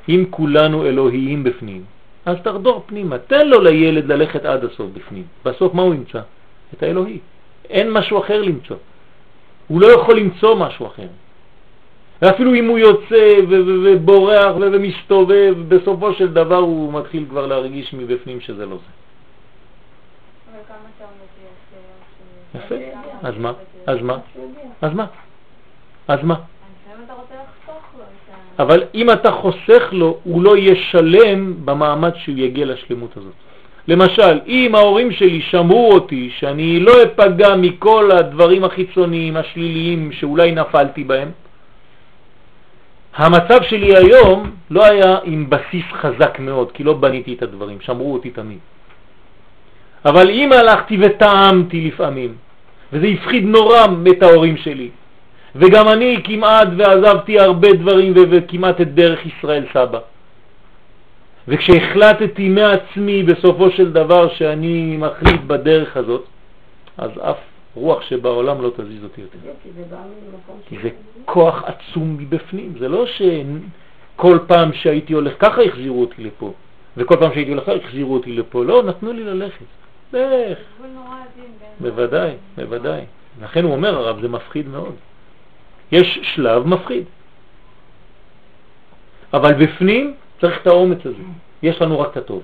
[0.09, 1.83] אם כולנו אלוהיים בפנים,
[2.25, 5.23] אז תרדור פנימה, תן לו לילד ללכת עד הסוף בפנים.
[5.45, 6.21] בסוף מה הוא ימצא?
[6.73, 7.19] את האלוהי.
[7.69, 8.77] אין משהו אחר למצוא.
[9.67, 11.07] הוא לא יכול למצוא משהו אחר.
[12.21, 13.39] ואפילו אם הוא יוצא
[13.83, 18.91] ובורח ומסתובב, בסופו של דבר הוא מתחיל כבר להרגיש מבפנים שזה לא זה.
[22.55, 22.75] יפה,
[23.23, 23.53] אז מה?
[23.85, 24.17] אז מה?
[24.81, 25.05] אז מה?
[26.07, 26.35] אז מה?
[28.59, 33.33] אבל אם אתה חוסך לו, הוא לא יהיה שלם במעמד שהוא יגיע לשלמות הזאת.
[33.87, 41.03] למשל, אם ההורים שלי שמרו אותי שאני לא אפגע מכל הדברים החיצוניים, השליליים, שאולי נפלתי
[41.03, 41.31] בהם,
[43.15, 48.13] המצב שלי היום לא היה עם בסיס חזק מאוד, כי לא בניתי את הדברים, שמרו
[48.13, 48.57] אותי תמיד.
[50.05, 52.35] אבל אם הלכתי וטעמתי לפעמים,
[52.93, 54.89] וזה הפחיד נורא את ההורים שלי,
[55.55, 59.99] וגם אני כמעט ועזבתי הרבה דברים וכמעט את דרך ישראל סבא.
[61.47, 66.25] וכשהחלטתי מעצמי בסופו של דבר שאני מחליט בדרך הזאת,
[66.97, 67.37] אז אף
[67.75, 69.37] רוח שבעולם לא תזיז אותי יותר.
[70.69, 70.89] כי זה
[71.25, 76.53] כוח עצום מבפנים, זה לא שכל פעם שהייתי הולך ככה החזירו אותי לפה,
[76.97, 79.65] וכל פעם שהייתי הולך החזירו אותי לפה, לא, נתנו לי ללכת.
[80.13, 80.57] לך.
[81.79, 83.01] בוודאי, בוודאי.
[83.41, 84.95] לכן הוא אומר הרב, זה מפחיד מאוד.
[85.91, 87.03] יש שלב מפחיד.
[89.33, 91.23] אבל בפנים צריך את האומץ הזה.
[91.63, 92.43] יש לנו רק את הטוב.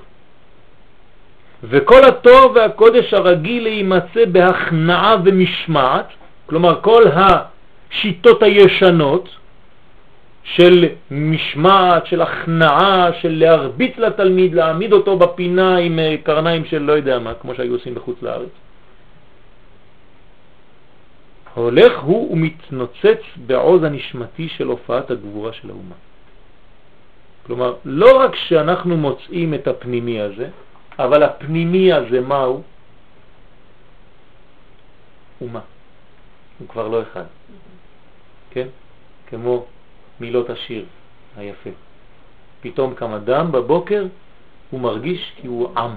[1.63, 6.08] וכל הטוב והקודש הרגיל להימצא בהכנעה ומשמעת,
[6.45, 9.30] כלומר כל השיטות הישנות
[10.43, 16.93] של משמעת, של הכנעה, של להרביץ לתלמיד, להעמיד אותו בפינה עם אה, קרניים של לא
[16.93, 18.49] יודע מה, כמו שהיו עושים בחוץ לארץ.
[21.54, 25.96] הולך הוא ומתנוצץ בעוז הנשמתי של הופעת הגבורה של האומה.
[27.46, 30.50] כלומר, לא רק שאנחנו מוצאים את הפנימי הזה,
[31.00, 32.64] אבל הפנימי הזה מהו?
[35.42, 35.60] אומה.
[36.60, 37.24] הוא כבר לא אחד.
[38.52, 38.68] כן?
[39.28, 39.66] כמו
[40.20, 40.86] מילות השיר
[41.38, 41.70] היפה.
[42.62, 44.06] פתאום קם אדם בבוקר,
[44.70, 45.96] הוא מרגיש כי הוא עם.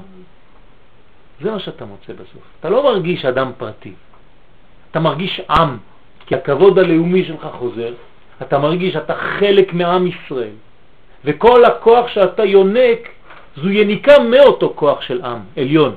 [1.40, 2.42] זה מה שאתה מוצא בסוף.
[2.60, 3.92] אתה לא מרגיש אדם פרטי,
[4.92, 5.76] אתה מרגיש עם,
[6.26, 7.94] כי הכבוד הלאומי שלך חוזר,
[8.42, 10.56] אתה מרגיש שאתה חלק מעם ישראל,
[11.24, 13.08] וכל הכוח שאתה יונק
[13.56, 15.94] זו יניקה מאותו כוח של עם, עליון.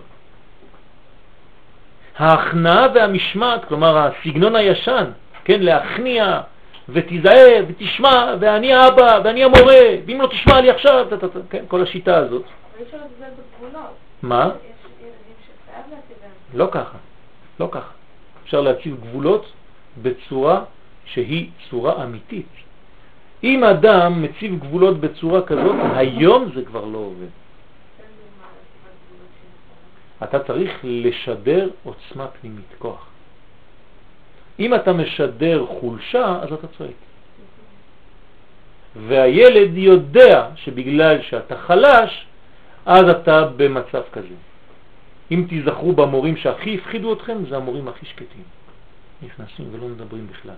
[2.17, 5.05] ההכנעה והמשמעת, כלומר הסגנון הישן,
[5.43, 6.41] כן, להכניע
[6.89, 11.63] ותיזהר ותשמע ואני האבא ואני המורה ואם לא תשמע לי עכשיו, ת, ת, ת, כן,
[11.67, 12.43] כל השיטה הזאת.
[14.23, 14.49] מה?
[16.53, 16.97] לא ככה,
[17.60, 18.05] לא ככה.
[18.45, 19.45] אפשר להציב גבולות
[20.01, 20.63] בצורה
[21.05, 22.47] שהיא צורה אמיתית.
[23.43, 27.34] אם אדם מציב גבולות בצורה כזאת, היום זה כבר לא עובד.
[30.23, 33.08] אתה צריך לשדר עוצמה פנימית, כוח.
[34.60, 36.99] אם אתה משדר חולשה, אז אתה צועק.
[39.08, 42.25] והילד יודע שבגלל שאתה חלש,
[42.86, 44.36] אז אתה במצב כזה.
[45.31, 48.43] אם תיזכרו במורים שהכי הפחידו אתכם, זה המורים הכי שקטים.
[49.21, 50.55] נכנסים ולא מדברים בכלל.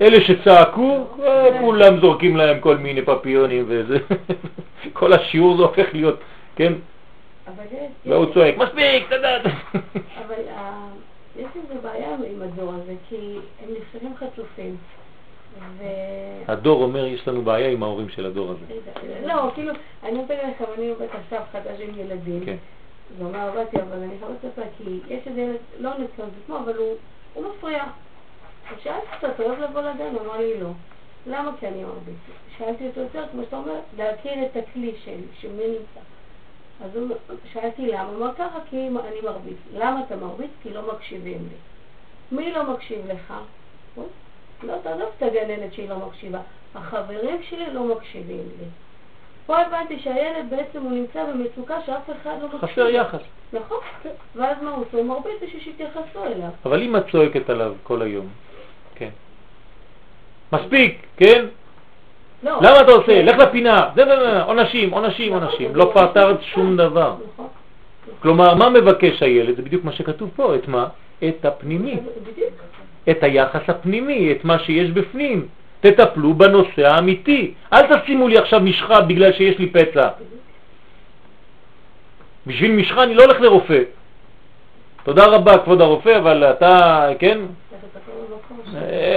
[0.00, 3.98] אלה שצעקו, אה, כולם זורקים להם כל מיני פפיונים וזה.
[4.92, 6.20] כל השיעור זה הופך להיות,
[6.56, 6.72] כן?
[8.06, 9.42] והוא צועק, מספיק, תדעת.
[10.26, 10.88] אבל אה,
[11.36, 14.76] יש איזו בעיה עם הדור הזה, כי הם נחשבים חצופים.
[16.48, 18.64] הדור אומר, יש לנו בעיה עם ההורים של הדור הזה.
[19.26, 22.42] לא, כאילו, אני להגיד לכם, אני עובדת עכשיו חדש עם ילדים.
[23.08, 23.24] כן.
[23.24, 26.76] הוא אמר, עבדתי, אבל אני חייבת לספר, כי יש איזה ילד, לא נתקן עצמו, אבל
[27.34, 27.84] הוא מפריע.
[28.82, 30.14] שאלתי אותו, אתה אוהב לבוא לגן?
[30.14, 30.70] הוא אמר לי לא.
[31.26, 31.52] למה?
[31.60, 32.16] כי אני מרביץ.
[32.58, 36.00] שאלתי אותו יותר, כמו שאתה אומר, להכיר את הכלי שלי, שמי נמצא.
[36.84, 37.16] אז הוא,
[37.52, 39.56] שאלתי למה, הוא אמר ככה, כי אני מרביץ.
[39.74, 40.50] למה אתה מרביץ?
[40.62, 41.56] כי לא מקשיבים לי.
[42.36, 43.34] מי לא מקשיב לך?
[44.62, 46.40] לא, תעזוב את הגננת שהיא לא מקשיבה.
[46.74, 48.66] החברים שלי לא מקשיבים לי.
[49.48, 52.70] פה הבנתי שהילד בעצם הוא נמצא במצוקה שאף אחד לא מקשיב.
[52.70, 53.20] חסר יחס.
[53.52, 53.78] נכון.
[54.02, 54.10] כן.
[54.36, 54.96] ואז מה הוא עושה?
[54.96, 56.48] הוא מרביץ בשביל שיתייחסו אליו.
[56.64, 58.26] אבל אם את צועקת עליו כל היום,
[58.94, 59.08] כן.
[60.52, 61.44] מספיק, כן?
[62.42, 62.58] לא.
[62.62, 63.22] למה אתה עושה?
[63.22, 65.76] לך לפינה, זה, זה, זה, עונשים, עונשים, נכון, עונשים.
[65.76, 67.14] לא פתרת שום דבר.
[67.32, 67.46] נכון.
[68.20, 69.56] כלומר, מה מבקש הילד?
[69.56, 70.88] זה בדיוק מה שכתוב פה, את מה?
[71.28, 71.96] את הפנימי.
[73.10, 75.48] את היחס הפנימי, את מה שיש בפנים.
[75.80, 77.54] תטפלו בנושא האמיתי.
[77.72, 80.08] אל תשימו לי עכשיו משחה בגלל שיש לי פצע.
[82.46, 83.82] בשביל משחה אני לא הולך לרופא.
[85.02, 87.38] תודה רבה, כבוד הרופא, אבל אתה, כן?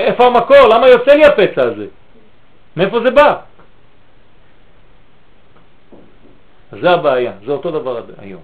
[0.08, 0.68] איפה המקור?
[0.74, 1.86] למה יוצא לי הפצע הזה?
[2.78, 3.36] מאיפה זה בא?
[6.82, 8.42] זה הבעיה, זה אותו דבר היום.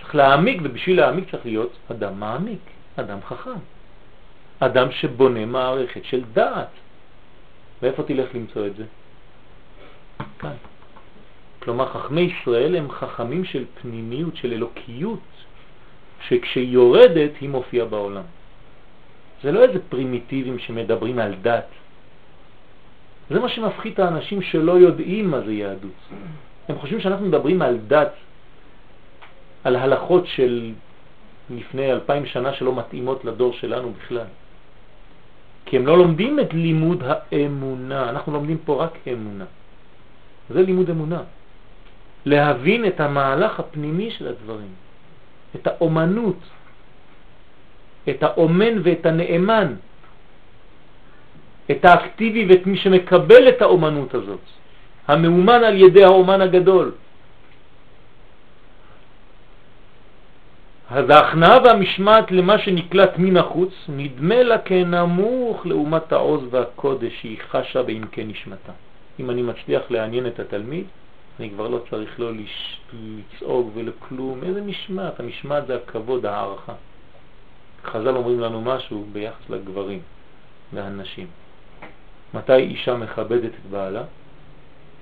[0.00, 2.60] צריך להעמיק, ובשביל להעמיק צריך להיות אדם מעמיק,
[2.96, 3.60] אדם חכם,
[4.60, 6.83] אדם שבונה מערכת של דעת.
[7.84, 8.84] ואיפה תלך למצוא את זה?
[10.38, 10.56] כאן.
[11.58, 15.20] כלומר, חכמי ישראל הם חכמים של פנימיות, של אלוקיות,
[16.28, 18.22] שכשהיא יורדת היא מופיעה בעולם.
[19.42, 21.68] זה לא איזה פרימיטיבים שמדברים על דת.
[23.30, 26.00] זה מה שמפחיד את האנשים שלא יודעים מה זה יהדות.
[26.68, 28.12] הם חושבים שאנחנו מדברים על דת,
[29.64, 30.72] על הלכות של
[31.50, 34.26] לפני אלפיים שנה שלא מתאימות לדור שלנו בכלל.
[35.64, 39.44] כי הם לא לומדים את לימוד האמונה, אנחנו לומדים פה רק אמונה.
[40.50, 41.22] זה לימוד אמונה.
[42.26, 44.72] להבין את המהלך הפנימי של הדברים,
[45.56, 46.40] את האומנות,
[48.08, 49.74] את האומן ואת הנאמן,
[51.70, 54.44] את האקטיבי ואת מי שמקבל את האומנות הזאת,
[55.08, 56.92] המאומן על ידי האומן הגדול.
[60.94, 67.82] אז ההכנעה והמשמעת למה שנקלט מן החוץ נדמה לה כנמוך לעומת העוז והקודש שהיא חשה
[67.82, 68.72] בעמקי נשמתה.
[69.20, 70.84] אם אני מצליח לעניין את התלמיד,
[71.40, 72.30] אני כבר לא צריך לא
[72.92, 74.42] לצעוק ולכלום.
[74.42, 75.20] איזה משמעת?
[75.20, 76.74] המשמעת זה הכבוד, הערכה.
[77.84, 80.00] חז"ל אומרים לנו משהו ביחס לגברים
[80.72, 81.26] והנשים.
[82.34, 84.02] מתי אישה מכבדת את בעלה?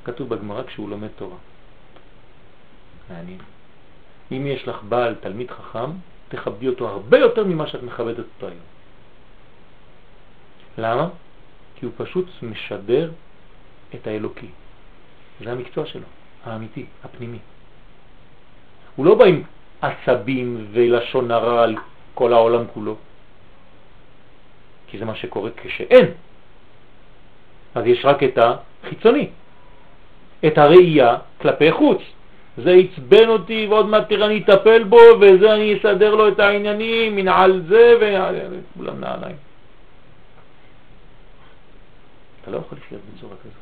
[0.04, 1.36] כתוב בגמרא כשהוא לומד תורה.
[3.10, 3.38] מעניין.
[4.32, 5.90] אם יש לך בעל תלמיד חכם,
[6.28, 8.64] תכבדי אותו הרבה יותר ממה שאת מכבדת אותו היום.
[10.78, 11.08] למה?
[11.74, 13.10] כי הוא פשוט משדר
[13.94, 14.46] את האלוקי.
[15.40, 16.06] זה המקצוע שלו,
[16.44, 17.38] האמיתי, הפנימי.
[18.96, 19.42] הוא לא בא עם
[19.80, 21.76] עצבים ולשון הרע על
[22.14, 22.96] כל העולם כולו,
[24.86, 26.06] כי זה מה שקורה כשאין.
[27.74, 29.28] אז יש רק את החיצוני,
[30.46, 32.00] את הראייה כלפי חוץ.
[32.56, 37.16] זה עצבן אותי ועוד מעט תראה אני אטפל בו וזה אני אסדר לו את העניינים,
[37.16, 39.36] מנעל זה וכולם נעליים.
[42.42, 43.52] אתה לא יכול לחיות בצורה כזאת.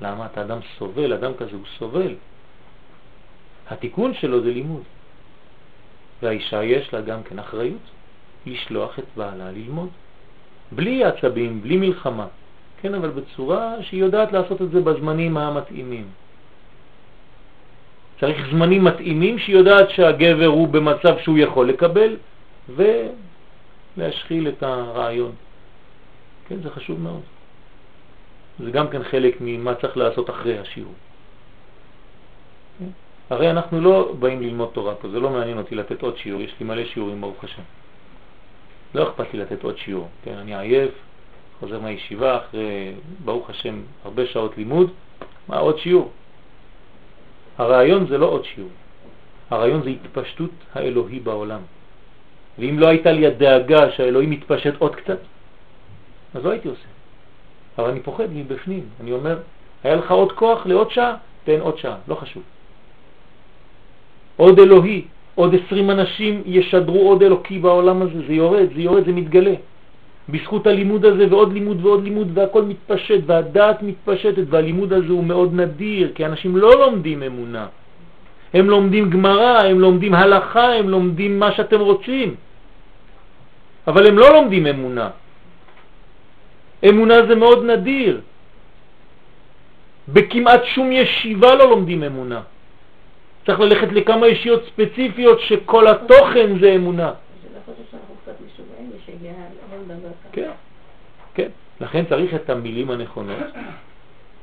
[0.00, 0.26] למה?
[0.26, 2.14] אתה אדם סובל, אדם כזה הוא סובל.
[3.70, 4.82] התיקון שלו זה לימוד.
[6.22, 7.82] והאישה יש לה גם כן אחריות
[8.46, 9.88] לשלוח את בעלה ללמוד.
[10.72, 12.26] בלי עצבים, בלי מלחמה.
[12.80, 16.06] כן, אבל בצורה שהיא יודעת לעשות את זה בזמנים המתאימים.
[18.22, 22.16] צריך זמנים מתאימים שהיא יודעת שהגבר הוא במצב שהוא יכול לקבל
[23.96, 25.32] ולהשחיל את הרעיון.
[26.48, 27.20] כן, זה חשוב מאוד.
[28.58, 30.92] זה גם כן חלק ממה צריך לעשות אחרי השיעור.
[32.78, 32.88] כן?
[33.30, 36.54] הרי אנחנו לא באים ללמוד תורה פה, זה לא מעניין אותי לתת עוד שיעור, יש
[36.60, 37.62] לי מלא שיעורים ברוך השם.
[38.94, 40.90] לא אכפת לי לתת עוד שיעור, כן, אני עייף,
[41.60, 42.92] חוזר מהישיבה אחרי,
[43.24, 44.90] ברוך השם, הרבה שעות לימוד,
[45.48, 46.10] מה עוד שיעור?
[47.58, 48.70] הרעיון זה לא עוד שיעור,
[49.50, 51.60] הרעיון זה התפשטות האלוהי בעולם.
[52.58, 55.18] ואם לא הייתה לי הדאגה שהאלוהים מתפשט עוד קצת,
[56.34, 56.88] אז לא הייתי עושה.
[57.78, 59.38] אבל אני פוחד מבפנים, אני אומר,
[59.84, 62.42] היה לך עוד כוח לעוד שעה, תן עוד שעה, לא חשוב.
[64.36, 69.12] עוד אלוהי, עוד עשרים אנשים ישדרו עוד אלוקי בעולם הזה, זה יורד, זה יורד, זה
[69.12, 69.54] מתגלה.
[70.28, 75.54] בזכות הלימוד הזה ועוד לימוד ועוד לימוד והכל מתפשט והדעת מתפשטת והלימוד הזה הוא מאוד
[75.54, 77.66] נדיר כי אנשים לא לומדים אמונה.
[78.54, 82.34] הם לומדים גמרא, הם לומדים הלכה, הם לומדים מה שאתם רוצים.
[83.86, 85.10] אבל הם לא לומדים אמונה.
[86.88, 88.20] אמונה זה מאוד נדיר.
[90.08, 92.40] בכמעט שום ישיבה לא לומדים אמונה.
[93.46, 97.12] צריך ללכת לכמה ישיות ספציפיות שכל התוכן זה אמונה.
[100.32, 100.50] כן,
[101.34, 101.48] כן.
[101.82, 103.46] לכן צריך את המילים הנכונות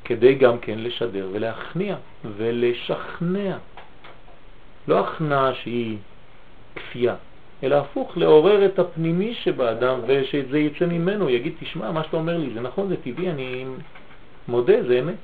[0.06, 1.95] כדי גם כן לשדר ולהכניע
[2.38, 3.58] ולשכנע.
[4.88, 5.97] לא הכנעה שהיא
[6.75, 7.15] כפייה,
[7.63, 12.49] אלא הפוך, לעורר את הפנימי שבאדם ושזה יצא ממנו, יגיד, תשמע, מה שאתה אומר לי
[12.54, 13.65] זה נכון, זה טבעי, אני
[14.47, 15.21] מודה, זה אמת.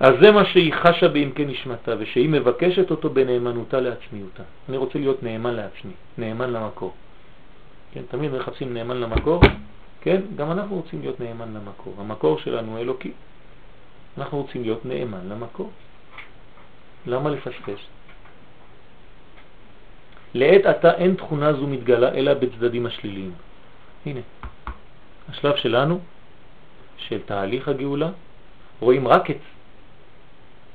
[0.00, 4.42] אז זה מה שהיא חשה בעמקי נשמתה, ושהיא מבקשת אותו בנאמנותה לעצמיותה.
[4.68, 6.94] אני רוצה להיות נאמן לעצמי, נאמן למקור.
[7.96, 9.40] כן, תמיד מחפשים נאמן למקור,
[10.00, 11.94] כן, גם אנחנו רוצים להיות נאמן למקור.
[11.98, 13.12] המקור שלנו אלוקי.
[14.18, 15.70] אנחנו רוצים להיות נאמן למקור.
[17.06, 17.80] למה לפספס?
[20.34, 23.32] לעת עתה אין תכונה זו מתגלה אלא בצדדים השליליים.
[24.06, 24.20] הנה,
[25.28, 26.00] השלב שלנו,
[26.96, 28.10] של תהליך הגאולה,
[28.80, 29.40] רואים רק את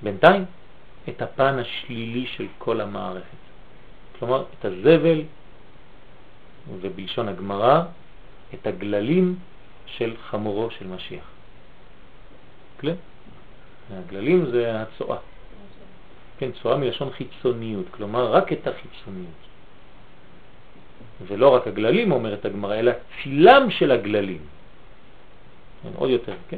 [0.01, 0.45] בינתיים
[1.09, 3.41] את הפן השלילי של כל המערכת.
[4.19, 5.21] כלומר, את הזבל,
[6.69, 7.81] ובלשון הגמרא,
[8.53, 9.35] את הגללים
[9.85, 11.23] של חמורו של משיח.
[12.79, 12.93] כלי?
[13.91, 15.17] הגללים זה הצועה.
[16.37, 19.41] כן, צועה מלשון חיצוניות, כלומר רק את החיצוניות.
[21.27, 22.91] ולא רק הגללים, אומרת הגמרא, אלא
[23.23, 24.41] צילם של הגללים.
[25.83, 26.57] כן, עוד יותר, כן?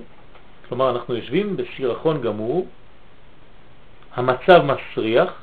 [0.70, 2.68] כלומר, אנחנו יושבים בסירחון גמור,
[4.16, 5.43] המצב מסריח,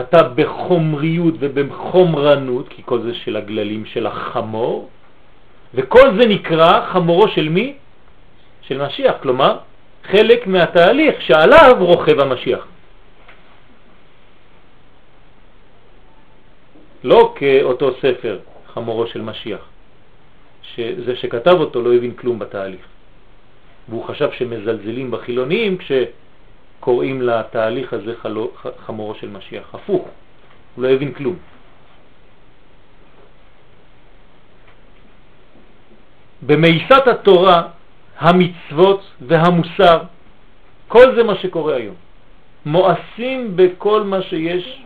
[0.00, 4.88] אתה בחומריות ובחומרנות, כי כל זה של הגללים של החמור,
[5.74, 7.74] וכל זה נקרא חמורו של מי?
[8.62, 9.58] של משיח, כלומר
[10.04, 12.66] חלק מהתהליך שעליו רוכב המשיח.
[17.04, 18.38] לא כאותו ספר,
[18.74, 19.60] חמורו של משיח,
[20.62, 22.86] שזה שכתב אותו לא הבין כלום בתהליך.
[23.88, 25.92] והוא חשב שמזלזלים בחילונים כש...
[26.82, 28.50] קוראים לתהליך הזה חלו,
[28.86, 29.74] חמורו של משיח.
[29.74, 30.08] הפוך,
[30.74, 31.36] הוא לא הבין כלום.
[36.42, 37.62] במאיסת התורה,
[38.18, 39.98] המצוות והמוסר,
[40.88, 41.94] כל זה מה שקורה היום.
[42.66, 44.82] מואסים בכל מה שיש,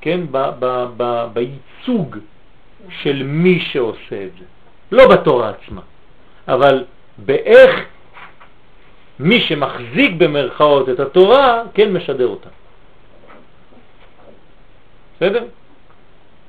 [0.00, 2.16] כן, ב, ב, ב, בייצוג
[2.90, 4.44] של מי שעושה את זה.
[4.92, 5.82] לא בתורה עצמה,
[6.48, 6.84] אבל
[7.18, 7.70] באיך
[9.20, 12.48] מי שמחזיק במרכאות את התורה, כן משדר אותה.
[15.16, 15.44] בסדר?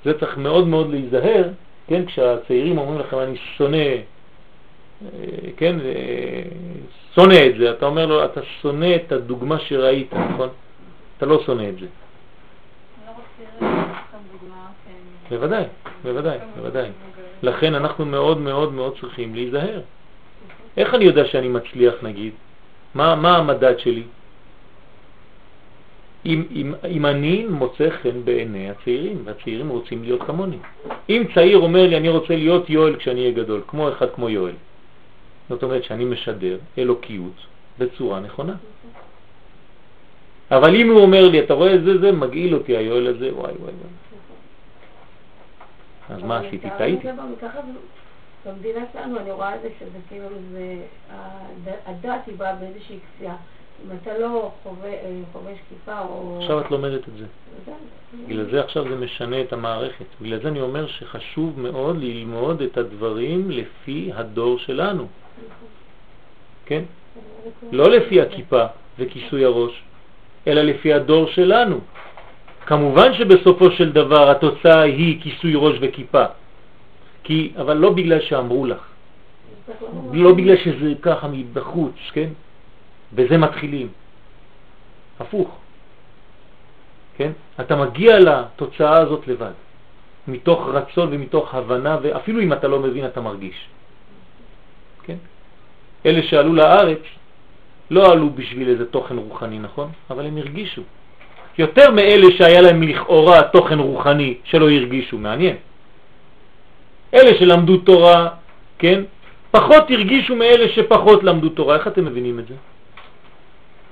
[0.05, 1.43] זה צריך מאוד מאוד להיזהר,
[1.87, 3.97] כן, כשהצעירים אומרים לכם אני שונא, אה,
[5.57, 6.41] כן, אה,
[7.15, 10.49] שונא את זה, אתה אומר לו אתה שונא את הדוגמה שראית, נכון?
[11.17, 11.85] אתה לא שונא את זה.
[15.29, 15.63] בוודאי,
[16.03, 16.89] בוודאי, בוודאי.
[17.43, 19.81] לכן אנחנו מאוד מאוד מאוד צריכים להיזהר.
[20.77, 22.33] איך אני יודע שאני מצליח נגיד?
[22.95, 24.03] מה, מה המדד שלי?
[26.25, 30.57] אם, אם, אם אני מוצא חן בעיני הצעירים, והצעירים רוצים להיות כמוני.
[31.09, 34.55] אם צעיר אומר לי אני רוצה להיות יואל כשאני אהיה גדול, כמו אחד כמו יואל,
[35.49, 37.45] זאת אומרת שאני משדר אלוקיות
[37.79, 38.55] בצורה נכונה.
[40.51, 43.73] אבל אם הוא אומר לי, אתה רואה, זה, זה מגעיל אותי היואל הזה, וואי וואי
[43.73, 43.73] וואי.
[46.09, 46.67] אז מה עשיתי?
[46.77, 47.07] טעיתי.
[48.45, 53.35] במדינה שלנו אני רואה את זה שזה כאילו, זה, הדת היא באה באיזושהי כפייה.
[53.85, 54.51] אם אתה לא
[54.83, 56.37] אה, חובש כיפה או...
[56.41, 57.25] עכשיו את לומדת את זה.
[58.27, 60.05] בגלל זה עכשיו זה משנה את המערכת.
[60.21, 65.07] בגלל זה אני אומר שחשוב מאוד ללמוד את הדברים לפי הדור שלנו.
[66.65, 66.83] כן?
[67.71, 68.65] לא לפי הכיפה
[68.99, 69.83] וכיסוי הראש,
[70.47, 71.79] אלא לפי הדור שלנו.
[72.65, 76.25] כמובן שבסופו של דבר התוצאה היא כיסוי ראש וכיפה,
[77.29, 78.81] כי, אבל לא בגלל שאמרו לך,
[80.13, 82.29] לא בגלל שזה ככה מבחוץ, כן?
[83.13, 83.87] בזה מתחילים.
[85.19, 85.49] הפוך.
[87.17, 87.31] כן?
[87.59, 89.53] אתה מגיע לתוצאה הזאת לבד,
[90.27, 93.67] מתוך רצון ומתוך הבנה, ואפילו אם אתה לא מבין אתה מרגיש.
[95.03, 95.17] כן?
[96.05, 97.03] אלה שעלו לארץ
[97.91, 99.91] לא עלו בשביל איזה תוכן רוחני, נכון?
[100.09, 100.81] אבל הם הרגישו.
[101.57, 105.68] יותר מאלה שהיה להם לכאורה תוכן רוחני שלא הרגישו, מעניין.
[107.13, 108.29] אלה שלמדו תורה,
[108.77, 109.03] כן,
[109.51, 111.75] פחות הרגישו מאלה שפחות למדו תורה.
[111.75, 112.55] איך אתם מבינים את זה?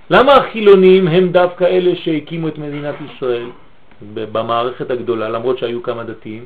[0.09, 3.49] למה החילונים הם דווקא אלה שהקימו את מדינת ישראל
[4.13, 6.45] במערכת הגדולה, למרות שהיו כמה דתיים?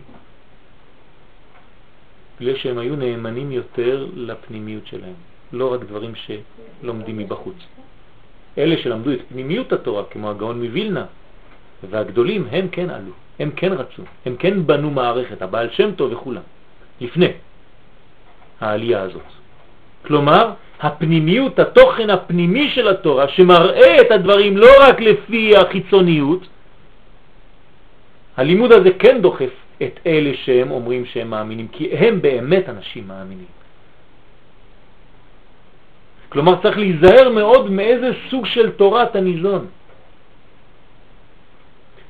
[2.39, 5.13] בגלל שהם היו נאמנים יותר לפנימיות שלהם,
[5.53, 7.55] לא רק דברים שלומדים מבחוץ.
[8.57, 11.05] אלה שלמדו את פנימיות התורה, כמו הגאון מווילנה,
[11.89, 16.41] והגדולים, הם כן עלו, הם כן רצו, הם כן בנו מערכת, הבעל שם טוב וכולם,
[17.02, 17.32] לפני
[18.62, 19.30] העלייה הזאת.
[20.06, 26.48] כלומר, הפנימיות, התוכן הפנימי של התורה, שמראה את הדברים לא רק לפי החיצוניות,
[28.38, 33.52] הלימוד הזה כן דוחף את אלה שהם אומרים שהם מאמינים, כי הם באמת אנשים מאמינים.
[36.30, 39.68] כלומר צריך להיזהר מאוד מאיזה סוג של תורת הניזון.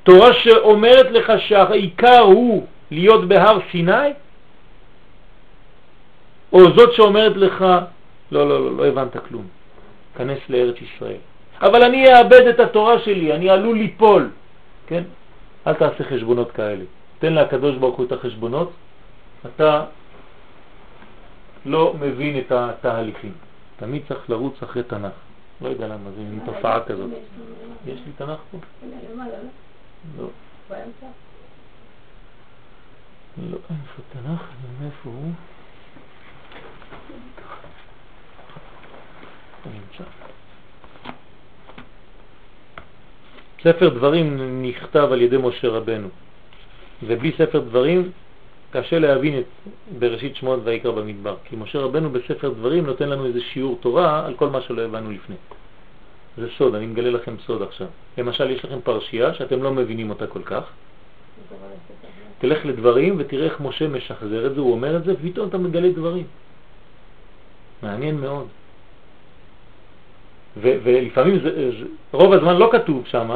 [0.04, 4.10] תורה שאומרת לך שהעיקר הוא להיות בהר סיני,
[6.54, 7.62] או זאת שאומרת לך,
[8.32, 9.47] לא, לא, לא, לא הבנת כלום,
[10.18, 11.22] כנס לארץ ישראל.
[11.62, 14.30] אבל אני אאבד את התורה שלי, אני עלול ליפול,
[14.88, 15.04] כן?
[15.68, 16.84] אל תעשה חשבונות כאלה.
[17.20, 18.72] תן לקדוש ברוך הוא את החשבונות,
[19.45, 19.86] אתה
[21.66, 23.34] לא מבין את התהליכים.
[23.78, 25.12] תמיד צריך לרוץ אחרי תנ"ך.
[25.62, 27.10] לא יודע למה, זה מין תופעה כזאת.
[27.88, 28.58] יש לי תנ"ך פה?
[30.18, 30.28] לא.
[33.52, 34.41] לא, איפה תנ"ך?
[34.82, 35.32] מאיפה הוא?
[43.64, 46.07] ספר דברים נכתב על ידי משה רבנו,
[47.03, 48.12] ובלי ספר דברים
[48.72, 49.45] קשה להבין את
[49.99, 54.34] בראשית שמות ויקרא במדבר, כי משה רבנו בספר דברים נותן לנו איזה שיעור תורה על
[54.34, 55.36] כל מה שלא הבנו לפני.
[56.38, 57.88] זה סוד, אני מגלה לכם סוד עכשיו.
[58.18, 60.64] למשל, יש לכם פרשייה שאתם לא מבינים אותה כל כך.
[62.39, 65.91] תלך לדברים ותראה איך משה משחזר את זה, הוא אומר את זה, ופתאום אתה מגלה
[65.91, 66.26] דברים.
[67.84, 68.48] מעניין מאוד.
[70.58, 73.30] ולפעמים זה, זה, רוב הזמן לא כתוב שם,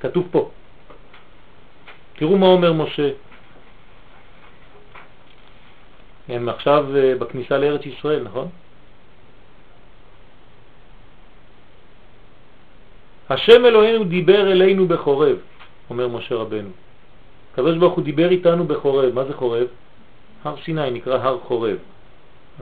[0.00, 0.50] כתוב פה.
[2.16, 3.10] תראו מה אומר משה.
[6.28, 8.48] הם עכשיו אה, בכניסה לארץ ישראל, נכון?
[13.30, 15.36] השם אלוהינו דיבר אלינו בחורב,
[15.90, 16.70] אומר משה רבנו.
[17.52, 19.14] הקדוש ברוך הוא דיבר איתנו בחורב.
[19.14, 19.66] מה זה חורב?
[20.44, 21.78] הר סיני נקרא הר חורב.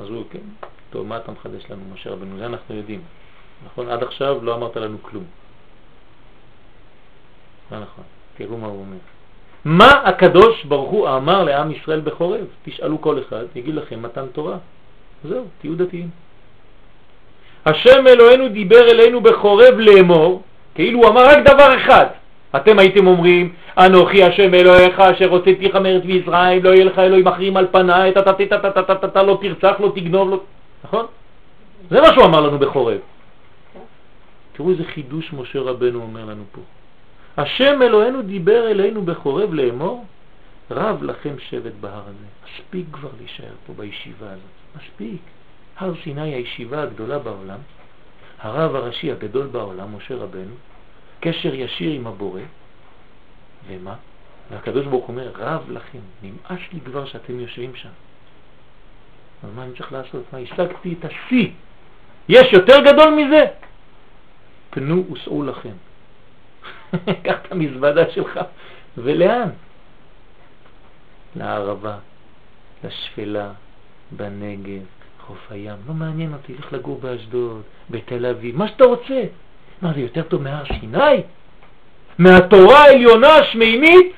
[0.00, 2.38] אז הוא, כן, טוב, מה אתה מחדש לנו, משה רבנו?
[2.38, 3.00] זה אנחנו יודעים.
[3.66, 3.88] נכון?
[3.88, 5.24] עד עכשיו לא אמרת לנו כלום.
[7.72, 8.04] לא נכון.
[8.36, 8.96] תראו מה הוא אומר.
[9.64, 12.46] מה הקדוש ברוך הוא אמר לעם ישראל בחורב?
[12.64, 14.56] תשאלו כל אחד, יגיד לכם מתן תורה.
[15.24, 16.08] זהו, תהיו דתיים.
[17.66, 20.42] השם אלוהינו דיבר אלינו בחורב לאמור,
[20.74, 22.06] כאילו הוא אמר רק דבר אחד.
[22.56, 27.56] אתם הייתם אומרים, אנוכי השם אלוהיך אשר הוצאתיך מארץ וישראל, לא יהיה לך אלוהים אחרים
[27.56, 30.40] על פניי, אתה לא תרצח, לא תגנוב, לא...
[30.84, 31.06] נכון?
[31.90, 33.00] זה מה שהוא אמר לנו בחורב.
[34.52, 36.60] תראו איזה חידוש משה רבנו אומר לנו פה.
[37.36, 40.04] השם אלוהינו דיבר אלינו בחורב לאמור,
[40.70, 42.26] רב לכם שבט בהר הזה.
[42.44, 45.20] מספיק כבר להישאר פה בישיבה הזאת, מספיק.
[45.78, 47.58] הר סיני הישיבה הגדולה בעולם,
[48.38, 50.54] הרב הראשי הגדול בעולם, משה רבנו,
[51.20, 52.40] קשר ישיר עם הבורא,
[53.68, 53.94] ומה?
[54.50, 57.88] והקדוש ברוך אומר, רב לכם, נמאס לי כבר שאתם יושבים שם.
[59.42, 60.22] אז מה אני צריך לעשות?
[60.32, 61.50] מה, השגתי את השיא.
[62.28, 63.44] יש יותר גדול מזה?
[64.70, 65.72] פנו וסעו לכם.
[67.24, 68.40] קח את המזוודה שלך,
[68.98, 69.48] ולאן?
[71.36, 71.98] לערבה,
[72.84, 73.52] לשפלה,
[74.10, 74.82] בנגב,
[75.26, 75.76] חוף הים.
[75.88, 79.22] לא מעניין אותי, לך לגור באשדוד, בתל אביב, מה שאתה רוצה.
[79.82, 81.22] מה, זה יותר טוב מהר סיני?
[82.18, 84.12] מהתורה העליונה השמימית?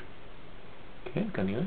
[1.15, 1.63] כן, כנראה.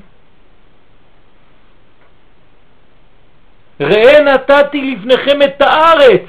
[3.84, 6.22] ראה נתתי לפניכם את הארץ.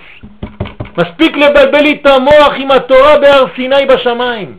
[0.99, 4.59] מספיק לבלבל לי את המוח עם התורה בהר סיני בשמיים.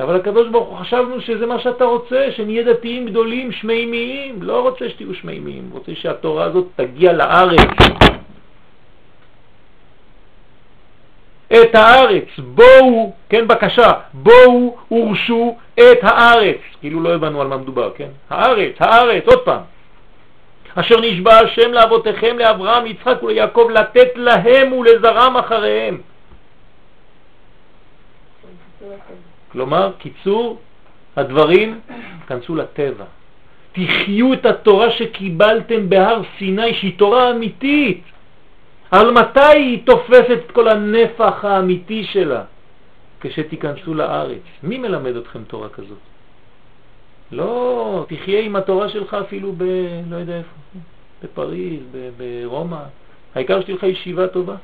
[0.00, 4.42] אבל הקדוש ברוך הוא חשבנו שזה מה שאתה רוצה, שנהיה דתיים גדולים, שמימיים.
[4.42, 7.60] לא רוצה שתהיו שמימיים, רוצה שהתורה הזאת תגיע לארץ.
[11.52, 16.58] את הארץ, בואו, כן, בקשה, בואו הורשו את הארץ.
[16.80, 18.08] כאילו לא הבנו על מה מדובר, כן?
[18.30, 19.60] הארץ, הארץ, עוד פעם.
[20.76, 26.00] אשר נשבע השם לאבותיכם, לאברהם, ליצחק וליעקב, לתת להם ולזרם אחריהם.
[29.52, 30.60] כלומר, קיצור
[31.16, 31.80] הדברים,
[32.26, 33.04] כנסו לטבע.
[33.72, 38.02] תחיו את התורה שקיבלתם בהר סיני, שהיא תורה אמיתית.
[38.92, 42.42] אבל מתי היא תופסת את כל הנפח האמיתי שלה?
[43.20, 44.44] כשתיכנסו לארץ.
[44.62, 46.15] מי מלמד אתכם תורה כזאת?
[47.32, 49.62] לא, תחיה עם התורה שלך אפילו ב...
[50.10, 50.54] לא יודע איפה,
[51.22, 51.82] בפריז,
[52.16, 52.82] ברומא.
[53.34, 54.56] העיקר שתהיה לך ישיבה טובה.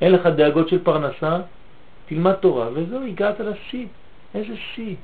[0.00, 1.40] אין לך דאגות של פרנסה,
[2.06, 3.86] תלמד תורה, וזהו, הגעת לשיא.
[4.34, 4.96] איזה שיא?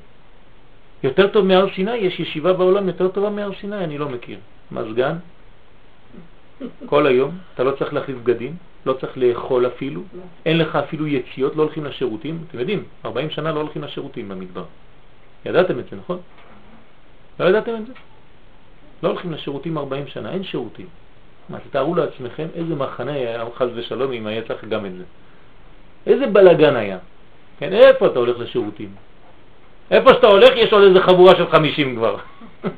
[1.03, 4.37] יותר טוב מהר סיני, יש ישיבה בעולם יותר טובה מהר סיני, אני לא מכיר.
[4.71, 5.15] מזגן,
[6.85, 10.01] כל היום, אתה לא צריך להחליף בגדים, לא צריך לאכול אפילו,
[10.45, 12.43] אין לך אפילו יציאות, לא הולכים לשירותים.
[12.47, 14.63] אתם יודעים, 40 שנה לא הולכים לשירותים במדבר.
[15.45, 16.19] ידעתם את זה, נכון?
[17.39, 17.93] לא ידעתם את זה?
[19.03, 20.87] לא הולכים לשירותים 40 שנה, אין שירותים.
[21.49, 25.03] מה, תתארו לעצמכם איזה מחנה היה חס ושלום אם היה צריך גם את זה.
[26.07, 26.97] איזה בלגן היה.
[27.59, 28.89] כן, איפה אתה הולך לשירותים?
[29.91, 32.17] איפה שאתה הולך יש עוד איזה חבורה של 50 כבר.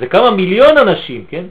[0.00, 1.44] זה כמה מיליון אנשים, כן?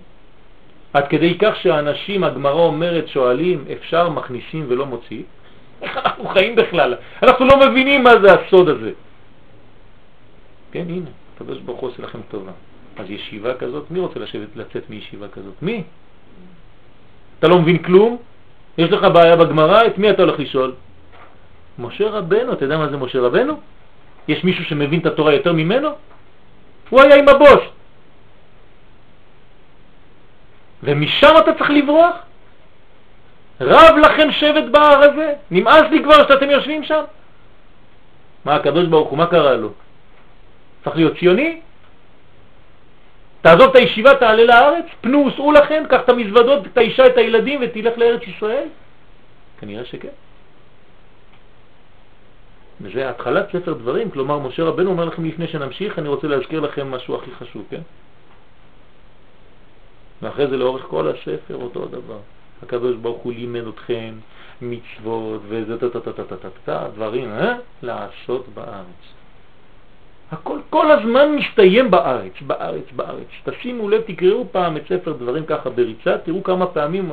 [0.94, 5.24] עד כדי כך שהאנשים, הגמרא אומרת, שואלים, אפשר מכניסים ולא מוציאים?
[5.82, 6.96] איך אנחנו חיים בכלל?
[7.24, 8.92] אנחנו לא מבינים מה זה הסוד הזה.
[10.72, 12.52] כן, הנה, הקדוש ברוך הוא עושה לכם טובה.
[12.98, 15.54] אז ישיבה כזאת, מי רוצה לשבת, לצאת מישיבה כזאת?
[15.62, 15.84] מי?
[17.40, 18.18] אתה לא מבין כלום?
[18.78, 20.74] יש לך בעיה בגמרא, את מי אתה הולך לשאול?
[21.80, 23.54] משה רבנו, אתה יודע מה זה משה רבנו?
[24.28, 25.90] יש מישהו שמבין את התורה יותר ממנו?
[26.90, 27.64] הוא היה עם הבוס.
[30.84, 32.16] ומשם אתה צריך לברוח?
[33.62, 35.34] רב לכם שבט בהר הזה?
[35.52, 37.04] נמאס לי כבר שאתם יושבים שם?
[38.46, 39.72] מה הקדוש ברוך הוא, מה קרה לו?
[40.84, 41.62] צריך להיות ציוני?
[43.42, 47.60] תעזוב את הישיבה, תעלה לארץ, פנו וסעו לכם, קח את המזוודות, את האישה, את הילדים
[47.64, 48.68] ותלך לארץ ישראל?
[49.60, 50.08] כנראה שכן.
[52.82, 56.92] וזה התחלת ספר דברים, כלומר משה רבנו אומר לכם לפני שנמשיך, אני רוצה להזכיר לכם
[56.92, 57.82] משהו הכי חשוב, כן?
[60.22, 62.20] ואחרי זה לאורך כל הספר אותו הדבר.
[62.64, 64.14] הקדוש ברוך הוא לימד אתכם
[64.62, 65.42] מצוות
[66.94, 67.54] דברים, אה?
[67.82, 69.18] לעשות בארץ.
[70.32, 73.28] הכל כל הזמן מסתיים בארץ, בארץ, בארץ.
[73.44, 77.12] תשימו לב, תקראו פעם את ספר דברים ככה בריצה, תראו כמה פעמים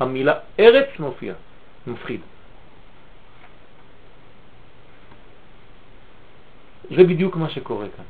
[0.00, 1.36] המילה ארץ מופיעה.
[1.86, 2.20] מפחיד.
[6.90, 8.04] זה בדיוק מה שקורה כאן.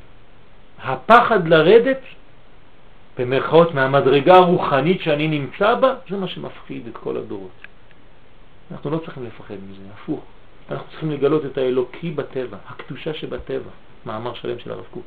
[0.83, 1.99] הפחד לרדת
[3.17, 7.51] במרכאות מהמדרגה הרוחנית שאני נמצא בה, זה מה שמפחיד את כל הדורות.
[8.71, 10.21] אנחנו לא צריכים לפחד מזה, הפוך.
[10.71, 13.69] אנחנו צריכים לגלות את האלוקי בטבע, הקדושה שבטבע,
[14.05, 15.03] מאמר שלם של הרב קוק.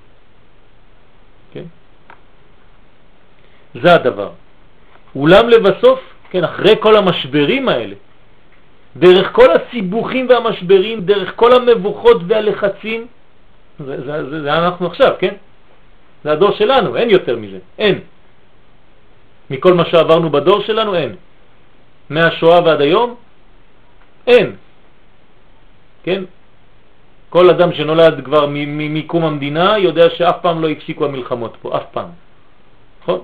[1.53, 1.65] כן?
[3.75, 4.31] זה הדבר.
[5.17, 6.01] אולם לבסוף,
[6.31, 7.95] כן, אחרי כל המשברים האלה,
[8.97, 13.07] דרך כל הסיבוכים והמשברים, דרך כל המבוכות והלחצים,
[13.79, 15.35] זה, זה, זה, זה אנחנו עכשיו, כן?
[16.25, 17.99] זה הדור שלנו, אין יותר מזה, אין.
[19.51, 21.17] מכל מה שעברנו בדור שלנו אין.
[22.11, 23.15] מהשואה ועד היום?
[24.27, 24.57] אין.
[26.03, 26.25] כן?
[27.31, 32.09] כל אדם שנולד כבר מקום המדינה יודע שאף פעם לא הפסיקו המלחמות פה, אף פעם.
[33.03, 33.21] נכון?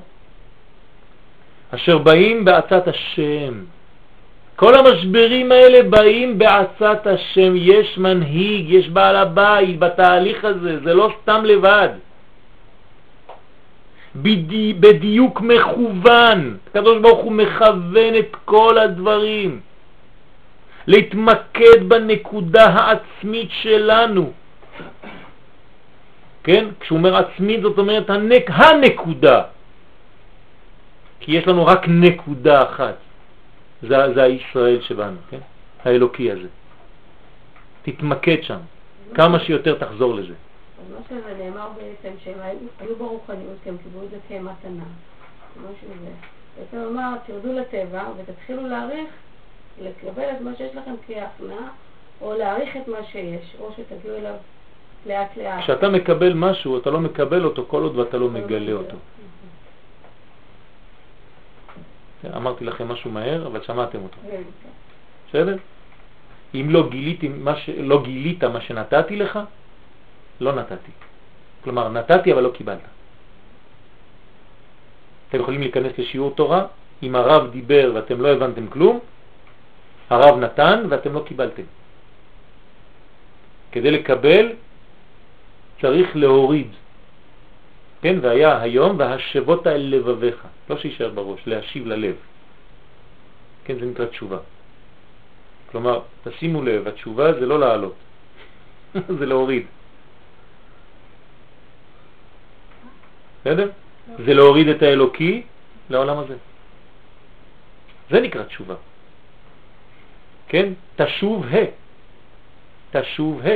[1.70, 3.64] אשר באים בעצת השם.
[4.56, 11.12] כל המשברים האלה באים בעצת השם, יש מנהיג, יש בעל הבית בתהליך הזה, זה לא
[11.22, 11.88] סתם לבד.
[14.16, 19.60] בדי, בדיוק מכוון, הקדוש ברוך הוא מכוון את כל הדברים.
[20.86, 24.32] להתמקד בנקודה העצמית שלנו.
[26.44, 26.64] כן?
[26.80, 29.42] כשהוא אומר עצמית זאת אומרת הנק, הנקודה.
[31.20, 32.94] כי יש לנו רק נקודה אחת.
[33.82, 35.38] זה, זה הישראל שבנו, כן?
[35.84, 36.48] האלוקי הזה.
[37.82, 38.58] תתמקד שם,
[39.14, 40.34] כמה שיותר תחזור לזה.
[40.92, 42.38] מה שזה נאמר בעצם, שהם
[42.80, 44.84] היו ברוחניות, כי הם קיבלו את זה כמתנה.
[45.56, 46.10] מה שזה.
[46.58, 49.08] בעצם אמר, תרדו לטבע ותתחילו להעריך
[49.82, 51.68] לקבל את מה שיש לכם כהכנעה,
[52.20, 54.34] או להעריך את מה שיש, או שתגיעו אליו
[55.06, 55.62] לאט לאט.
[55.62, 58.96] כשאתה מקבל משהו, אתה לא מקבל אותו כל עוד ואתה לא מגלה אותו.
[62.22, 64.16] כן, אמרתי לכם משהו מהר, אבל שמעתם אותו.
[64.22, 64.68] כן, כן.
[65.28, 65.56] בסדר?
[66.54, 66.88] אם לא.
[67.78, 69.38] לא גילית מה שנתתי לך,
[70.40, 70.92] לא נתתי.
[71.64, 72.78] כלומר, נתתי אבל לא קיבלת.
[75.28, 76.66] אתם יכולים להיכנס לשיעור תורה,
[77.02, 79.00] אם הרב דיבר ואתם לא הבנתם כלום,
[80.10, 81.62] הרב נתן ואתם לא קיבלתם.
[83.72, 84.52] כדי לקבל
[85.80, 86.70] צריך להוריד.
[88.02, 90.38] כן, והיה היום והשבות אל לבביך,
[90.70, 92.14] לא שישאר בראש, להשיב ללב.
[93.64, 94.38] כן, זה נקרא תשובה.
[95.70, 97.94] כלומר, תשימו לב, התשובה זה לא לעלות,
[99.18, 99.66] זה להוריד.
[103.44, 103.70] בסדר?
[104.26, 105.42] זה להוריד את האלוקי
[105.90, 106.36] לעולם הזה.
[108.10, 108.74] זה נקרא תשובה.
[110.48, 110.72] כן?
[110.96, 111.58] תשוב ה.
[112.90, 113.50] תשוב ה.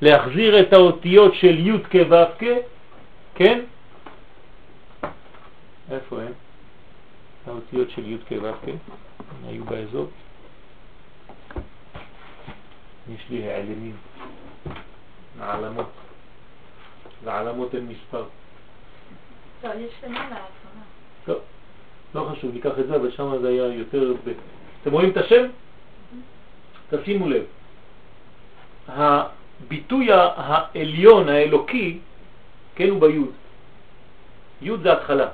[0.00, 2.44] להחזיר את האותיות של י' כ' ו' כ',
[3.34, 3.60] כן?
[5.90, 6.32] איפה הם?
[7.46, 8.92] האותיות של י' כ' ו' כ',
[9.46, 10.10] היו באזור.
[13.14, 13.96] יש לי העלמים,
[15.40, 15.90] העלמות.
[17.24, 18.24] לעלמות אין מספר.
[19.66, 19.92] לא, יש
[21.28, 21.34] לא,
[22.14, 24.12] לא חשוב, ניקח את זה, אבל שם זה היה יותר...
[24.82, 25.46] אתם רואים את השם?
[26.90, 27.44] תשימו לב,
[28.88, 31.98] הביטוי העליון, האלוקי,
[32.74, 33.30] כן, הוא ביוד.
[34.62, 35.28] יוד זה התחלה,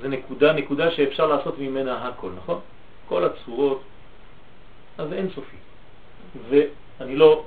[0.00, 2.60] זה נקודה, נקודה שאפשר לעשות ממנה הכל, נכון?
[3.08, 3.82] כל הצורות,
[4.98, 5.56] אז אין סופי.
[6.48, 7.44] ואני לא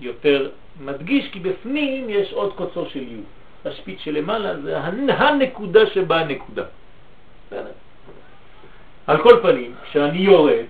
[0.00, 3.24] יותר מדגיש, כי בפנים יש עוד קוצו של יוד.
[3.64, 4.78] השפיץ שלמעלה זה
[5.18, 6.64] הנקודה שבה הנקודה.
[9.06, 10.64] על כל פנים, כשאני יורד,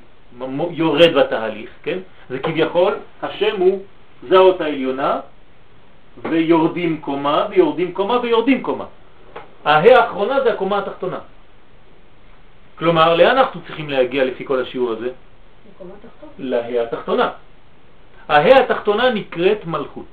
[0.71, 1.99] יורד בתהליך, כן?
[2.31, 3.83] זה כביכול, השם הוא,
[4.29, 5.21] זה האות העליונה,
[6.23, 8.85] ויורדים קומה, ויורדים קומה, ויורדים קומה.
[9.65, 11.19] ההא האחרונה זה הקומה התחתונה.
[12.79, 15.11] כלומר, לאן אנחנו צריכים להגיע לפי כל השיעור הזה?
[16.39, 17.31] להא התחתונה.
[18.29, 20.11] ההא התחתונה נקראת מלכות.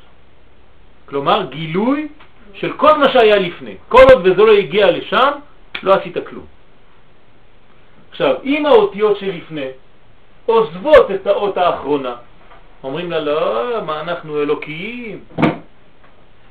[1.06, 2.08] כלומר, גילוי
[2.54, 3.76] של כל מה שהיה לפני.
[3.90, 5.32] כל עוד וזה לא הגיע לשם,
[5.84, 6.46] לא עשית כלום.
[8.12, 9.68] עכשיו, אם האותיות שלפני
[10.46, 12.16] עוזבות את האות האחרונה.
[12.84, 15.20] אומרים לה, לא, מה אנחנו אלוקיים?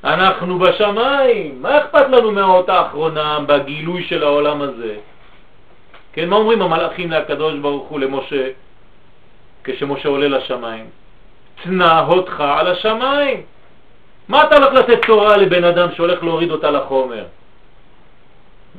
[0.05, 4.97] אנחנו בשמיים, מה אכפת לנו מהאות האחרונה בגילוי של העולם הזה?
[6.13, 8.49] כן, מה אומרים המלאכים לקדוש ברוך הוא למשה
[9.65, 10.87] כשמשה עולה לשמיים?
[11.63, 13.43] תנא אותך על השמיים.
[14.31, 17.25] מה אתה הולך לתת תורה לבן אדם שהולך להוריד אותה לחומר?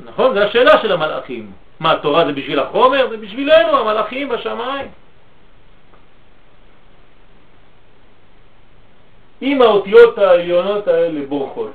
[0.05, 0.33] נכון?
[0.33, 1.51] זו השאלה של המלאכים.
[1.79, 3.09] מה, תורה זה בשביל החומר?
[3.09, 4.87] זה בשבילנו, המלאכים בשמיים.
[9.41, 11.71] אם האותיות העליונות האלה בורחות,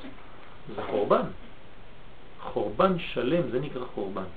[0.76, 1.26] זה חורבן.
[2.42, 4.28] חורבן שלם, זה נקרא חורבן.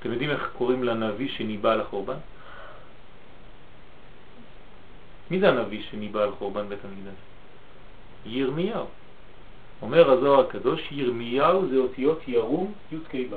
[0.00, 2.20] אתם יודעים איך קוראים לנביא שניבא על החורבן?
[5.30, 7.18] מי זה הנביא שניבא על חורבן בית המקדש?
[8.26, 8.86] ירמיהו.
[9.82, 13.36] אומר הזוהר הקדוש, ירמיהו זה אותיות ירום י' כ' ו'.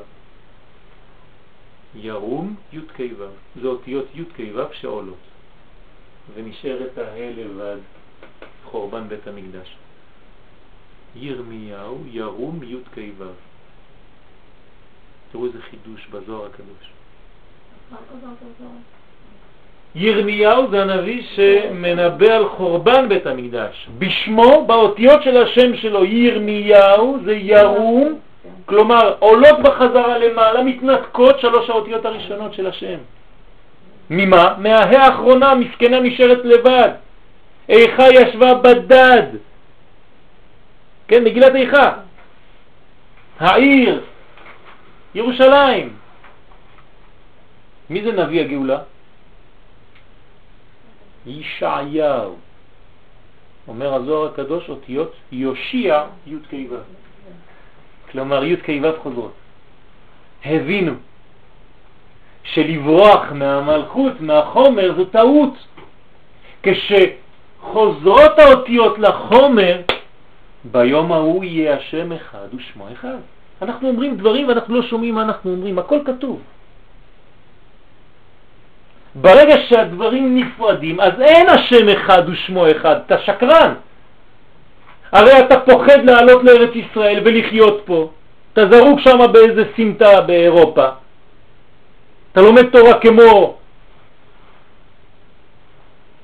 [1.95, 3.25] ירום י' כ' ו'.
[3.61, 5.17] זה אותיות י' כ' ו' שעולות.
[6.33, 7.77] ונשארת ההא לבד,
[8.65, 9.75] חורבן בית המקדש.
[11.15, 13.23] ירמיהו ירום י' כ' ו'.
[15.31, 16.91] תראו איזה חידוש בזוהר הקדוש.
[19.95, 23.87] ירמיהו זה הנביא שמנבא על חורבן בית המקדש.
[23.97, 28.19] בשמו, באותיות של השם שלו, ירמיהו זה ירום
[28.65, 32.97] כלומר עולות בחזרה למעלה, מתנתקות שלוש האותיות הראשונות של השם.
[34.09, 34.55] ממה?
[34.57, 36.89] מההא האחרונה, מסכנה נשארת לבד.
[37.69, 39.23] איכה ישבה בדד.
[41.07, 41.91] כן, מגילת איכה.
[43.39, 44.01] העיר,
[45.15, 45.93] ירושלים.
[47.89, 48.79] מי זה נביא הגאולה?
[51.25, 52.35] ישעיהו.
[53.67, 56.35] אומר הזוהר הקדוש אותיות יושיע י'
[58.11, 58.69] כלומר י' כ'
[59.03, 59.33] חוזרות.
[60.45, 60.93] הבינו
[62.43, 65.53] שלברוח מהמלכות, מהחומר, זו טעות.
[66.63, 69.81] כשחוזרות האותיות לחומר,
[70.63, 73.17] ביום ההוא יהיה השם אחד ושמו אחד.
[73.61, 76.41] אנחנו אומרים דברים ואנחנו לא שומעים מה אנחנו אומרים, הכל כתוב.
[79.15, 83.73] ברגע שהדברים נפרדים, אז אין השם אחד ושמו אחד, אתה שקרן.
[85.11, 88.09] הרי אתה פוחד לעלות לארץ ישראל ולחיות פה.
[88.53, 90.85] אתה זרוק שם באיזה סמטה באירופה.
[92.31, 93.57] אתה לומד תורה כמו,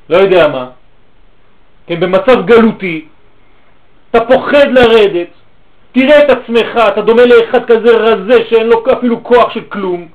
[0.09, 0.69] לא יודע מה,
[1.87, 3.05] כן, במצב גלותי,
[4.09, 5.27] אתה פוחד לרדת,
[5.91, 10.07] תראה את עצמך, אתה דומה לאחד כזה רזה שאין לו אפילו כוח של כלום,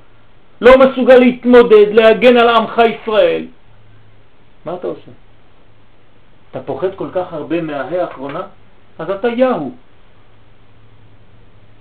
[0.61, 3.47] לא מסוגל להתמודד, להגן על עמך ישראל.
[4.65, 5.11] מה אתה עושה?
[6.51, 8.43] אתה פוחד כל כך הרבה מההא האחרונה?
[8.99, 9.75] אז אתה יהו.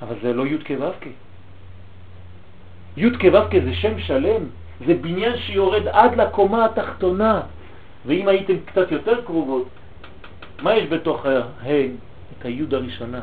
[0.01, 1.09] אבל זה לא י' כו'
[2.97, 4.43] י' כו' זה שם שלם,
[4.87, 7.41] זה בניין שיורד עד לקומה התחתונה.
[8.05, 9.67] ואם הייתם קצת יותר קרובות,
[10.61, 11.39] מה יש בתוך ה'?
[12.39, 13.21] את הי' הראשונה.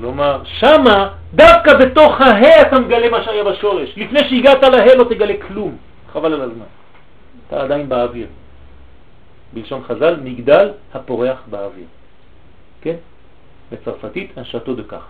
[0.00, 3.94] כלומר, שמה, דווקא בתוך הה אתה מגלה מה שהיה בשורש.
[3.96, 5.76] לפני שהגעת לה לא תגלה כלום.
[6.12, 6.64] חבל על הזמן.
[7.46, 8.26] אתה עדיין באוויר.
[9.52, 11.86] בלשון חז"ל, מגדל הפורח באוויר.
[12.80, 12.94] כן?
[13.72, 15.06] בצרפתית, אנשתו דקח.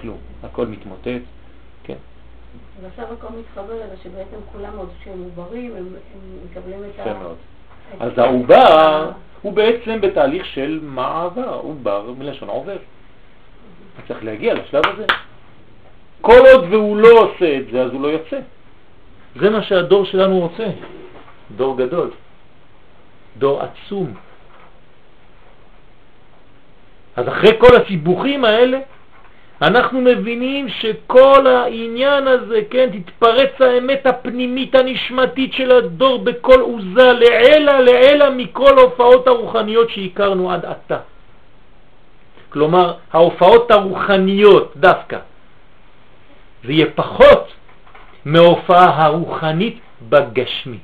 [0.00, 0.18] כלום.
[0.42, 1.24] הכל מתמוטט.
[1.84, 1.96] כן.
[2.82, 7.14] ועכשיו הכל מתחבר לזה שבעצם כולם עוד שהם עוברים, הם, הם מקבלים את ה...
[7.14, 7.36] מאוד.
[8.00, 9.10] אז העובר
[9.42, 12.76] הוא בעצם בתהליך של מעבר, עובר מלשון עובר.
[13.94, 15.06] אתה צריך להגיע לשלב הזה.
[16.20, 18.38] כל עוד והוא לא עושה את זה, אז הוא לא יוצא.
[19.36, 20.66] זה מה שהדור שלנו רוצה.
[21.56, 22.10] דור גדול.
[23.38, 24.14] דור עצום.
[27.16, 28.78] אז אחרי כל הסיבוכים האלה,
[29.62, 37.80] אנחנו מבינים שכל העניין הזה, כן, תתפרץ האמת הפנימית הנשמתית של הדור בכל עוזה, לעלה
[37.80, 40.98] לעלה מכל ההופעות הרוחניות שהכרנו עד עתה.
[42.50, 45.18] כלומר ההופעות הרוחניות דווקא.
[46.64, 47.52] זה יהיה פחות
[48.24, 49.78] מההופעה הרוחנית
[50.08, 50.78] בגשמי.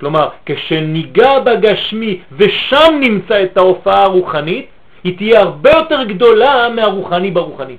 [0.00, 4.66] כלומר, כשניגע בגשמי ושם נמצא את ההופעה הרוחנית,
[5.04, 7.76] היא תהיה הרבה יותר גדולה מהרוחני ברוחני.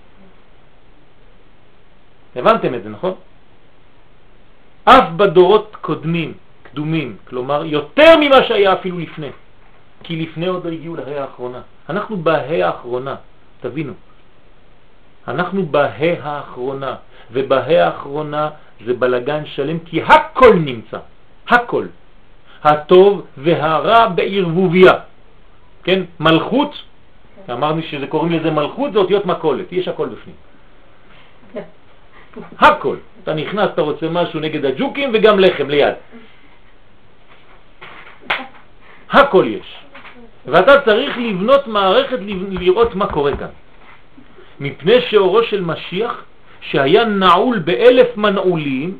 [2.35, 3.13] הבנתם את זה, נכון?
[4.85, 6.33] אף בדורות קודמים,
[6.63, 9.29] קדומים, כלומר יותר ממה שהיה אפילו לפני,
[10.03, 11.61] כי לפני עוד לא הגיעו להי האחרונה.
[11.89, 13.15] אנחנו בהי האחרונה,
[13.61, 13.93] תבינו.
[15.27, 16.95] אנחנו בהי האחרונה,
[17.31, 18.49] ובהי האחרונה
[18.85, 20.97] זה בלגן שלם, כי הכל נמצא,
[21.47, 21.85] הכל.
[22.63, 24.93] הטוב והרע בערבוביה.
[25.83, 26.03] כן?
[26.19, 26.83] מלכות,
[27.51, 30.35] אמרנו שזה קוראים לזה מלכות, זה אותיות מקולת, יש הכל בפנים.
[32.59, 32.97] הכל.
[33.23, 35.93] אתה נכנס, אתה רוצה משהו נגד הג'וקים וגם לחם ליד.
[39.19, 39.80] הכל יש.
[40.45, 42.19] ואתה צריך לבנות מערכת
[42.49, 43.47] לראות מה קורה כאן.
[44.59, 46.23] מפני שאורו של משיח,
[46.61, 48.97] שהיה נעול באלף מנעולים,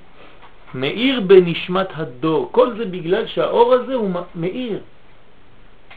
[0.74, 2.50] מאיר בנשמת הדור.
[2.52, 4.80] כל זה בגלל שהאור הזה הוא מאיר.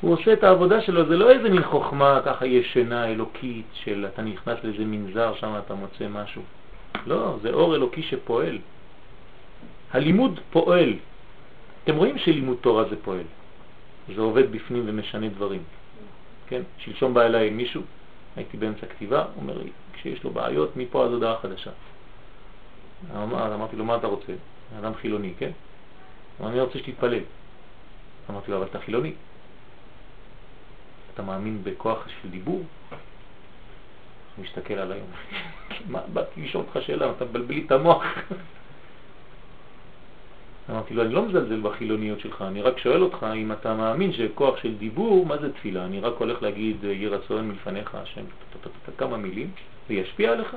[0.01, 4.23] הוא עושה את העבודה שלו, זה לא איזה מין חוכמה ככה ישנה אלוקית של אתה
[4.23, 6.43] נכנס לאיזה מנזר שם אתה מוצא משהו.
[7.07, 8.59] לא, זה אור אלוקי שפועל.
[9.93, 10.93] הלימוד פועל.
[11.85, 13.25] אתם רואים שלימוד תורה זה פועל.
[14.09, 15.63] זה עובד בפנים ומשנה דברים.
[16.47, 16.63] כן?
[16.79, 17.83] שלשום בא אליי מישהו,
[18.37, 21.71] הייתי באמצע כתיבה, אומר לי, כשיש לו בעיות, מפה עד הודעה חדשה.
[23.15, 24.33] אמר, אמרתי לו, מה אתה רוצה?
[24.79, 25.51] אדם חילוני, כן?
[26.41, 27.21] אמר, אני רוצה שתתפלל.
[28.31, 29.13] אמרתי לו, אבל אתה חילוני.
[31.15, 32.63] אתה מאמין בכוח של דיבור?
[34.37, 35.01] הוא מסתכל עליי,
[35.89, 38.05] מה, באתי לשאול אותך שאלה, אתה מבלבל לי את המוח.
[40.71, 44.57] אמרתי לו, אני לא מזלזל בחילוניות שלך, אני רק שואל אותך אם אתה מאמין שכוח
[44.57, 45.85] של דיבור, מה זה תפילה?
[45.85, 48.25] אני רק הולך להגיד, יהי רצון מלפניך השם,
[48.99, 49.51] כמה מילים,
[49.89, 50.55] זה ישפיע עליך?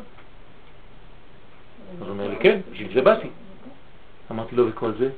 [1.91, 3.27] אז הוא אומר לי, כן, בשביל זה באתי.
[4.31, 5.09] אמרתי לו, וכל זה?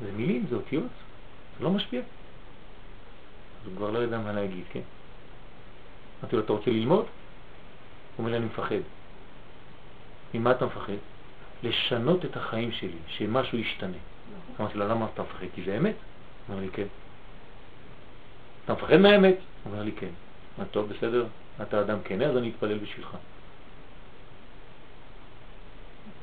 [0.00, 0.92] זה מילים, זה אותיות,
[1.58, 2.00] זה לא משפיע.
[2.00, 4.80] אז הוא כבר לא ידע מה להגיד, כן.
[6.20, 7.04] אמרתי לו, אתה רוצה ללמוד?
[8.18, 8.82] אומר לי, אני מפחד.
[10.34, 11.15] ממה אתה מפחד?
[11.62, 13.96] לשנות את החיים שלי, שמשהו ישתנה.
[14.60, 15.46] אמרתי לו, למה אתה מפחד?
[15.54, 15.94] כי זה אמת?
[16.48, 16.86] אומר לי, כן.
[18.64, 19.36] אתה מפחד מהאמת?
[19.66, 20.10] אומר לי, כן.
[20.58, 21.26] מה טוב, בסדר,
[21.62, 23.16] אתה אדם כן, אז אני אתפלל בשבילך.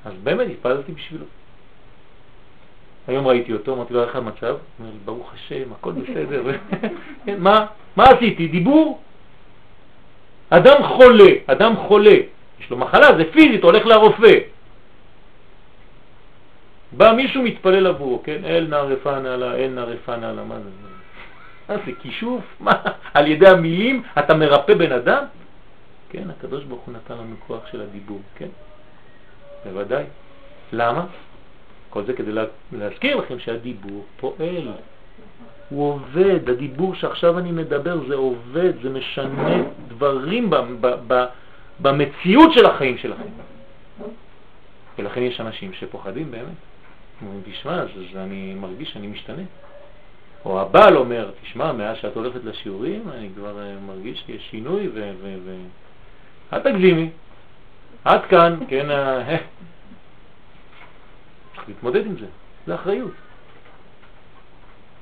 [0.06, 1.26] אז באמת התפללתי בשבילו.
[3.08, 4.48] היום ראיתי אותו, אמרתי לו, איך המצב?
[4.48, 6.44] הוא אומר לי, ברוך השם, הכל בסדר.
[7.46, 7.66] מה,
[7.96, 8.48] מה עשיתי?
[8.48, 9.02] דיבור?
[10.50, 12.16] אדם חולה, אדם חולה,
[12.60, 14.53] יש לו מחלה, זה פיזית, הולך לרופא.
[16.98, 18.42] בא מישהו מתפלל עבורו, כן?
[18.46, 20.70] אל נא רפא לה, אל נא רפא לה, מה זה?
[21.70, 22.44] מה זה כישוף?
[22.60, 22.72] מה?
[23.14, 25.24] על ידי המילים אתה מרפא בן אדם?
[26.10, 28.50] כן, הקדוש ברוך הוא נתן לנו כוח של הדיבור, כן?
[29.66, 30.04] בוודאי.
[30.74, 31.06] למה?
[31.90, 32.32] כל זה כדי
[32.72, 34.68] להזכיר לכם שהדיבור פועל.
[35.70, 39.56] הוא עובד, הדיבור שעכשיו אני מדבר זה עובד, זה משנה
[39.88, 40.50] דברים
[41.80, 43.30] במציאות של החיים שלכם.
[44.98, 46.73] ולכן יש אנשים שפוחדים באמת.
[47.52, 49.44] תשמע, אז, אז אני מרגיש שאני משתנה.
[50.46, 55.12] או הבעל אומר, תשמע, מאז שאת הולכת לשיעורים, אני כבר אה, מרגיש שיש שינוי, ו...
[55.22, 55.56] ו, ו...
[56.54, 57.10] אל תגזימי,
[58.06, 59.38] עד כאן, כן, אה,
[61.56, 62.26] צריך להתמודד עם זה,
[62.68, 63.12] זה אחריות.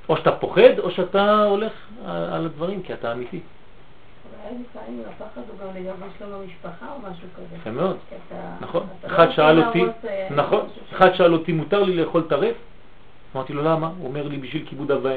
[0.10, 1.74] או שאתה פוחד, או שאתה הולך
[2.06, 3.40] על הדברים, כי אתה אמיתי.
[4.50, 7.56] לפעמים הפחד הוא גם לגבי שלום המשפחה או משהו כזה.
[7.56, 7.98] יפה מאוד,
[8.62, 8.88] נכון.
[9.06, 12.56] אחד לא שאל אותי, אה, נכון, אחד שאל אותי, מותר לי לאכול טרף?
[13.36, 13.92] אמרתי לו, למה?
[13.98, 15.08] הוא אומר לי, בשביל כיבוד אב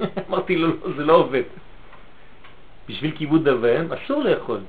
[0.28, 1.42] אמרתי לו, לא, זה לא עובד.
[2.88, 4.60] בשביל כיבוד אב אסור לאכול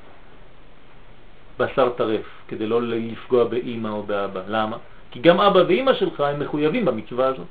[1.58, 4.42] בשר טרף, כדי לא לפגוע באימא או באבא.
[4.48, 4.78] למה?
[5.12, 7.48] כי גם אבא ואימא שלך הם מחויבים במצווה הזאת.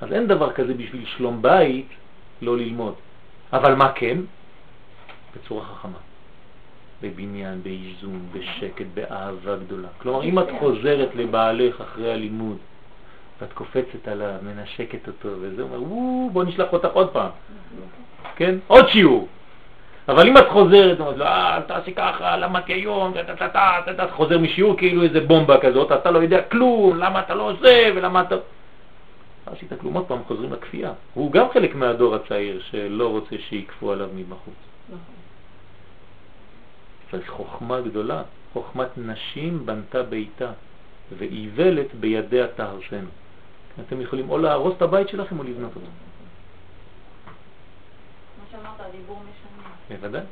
[0.00, 1.88] אז אין דבר כזה בשביל שלום בית
[2.42, 2.94] לא ללמוד.
[3.52, 4.18] אבל מה כן?
[5.36, 5.98] בצורה חכמה.
[7.02, 9.88] בבניין, באיזון, בשקט, באהבה גדולה.
[9.98, 12.56] כלומר, אם את חוזרת לבעלך אחרי הלימוד,
[13.40, 15.78] ואת קופצת עליו, מנשקת אותו, וזה אומר,
[16.32, 17.30] בוא נשלח אותך עוד פעם.
[18.36, 18.54] כן?
[18.66, 19.28] עוד שיעור.
[20.08, 23.12] אבל אם את חוזרת, אומרת לו, אה, אל תעשי ככה, למדתי היום,
[23.90, 27.90] אתה חוזר משיעור כאילו איזה בומבה כזאת, אתה לא יודע כלום, למה אתה לא עושה,
[27.94, 28.36] ולמה אתה...
[29.48, 30.92] לא עשית כלום, עוד פעם חוזרים לכפייה.
[31.14, 34.54] הוא גם חלק מהדור הצעיר שלא רוצה שיקפו עליו מבחוץ.
[37.10, 38.22] צריך חוכמה גדולה,
[38.52, 40.52] חוכמת נשים בנתה ביתה,
[41.18, 43.08] ואיוולת בידיה תהרסנו.
[43.86, 45.86] אתם יכולים או להרוס את הבית שלכם או לבנות אותו.
[48.38, 49.98] מה שאמרת, הדיבור משנה.
[50.00, 50.22] בוודאי.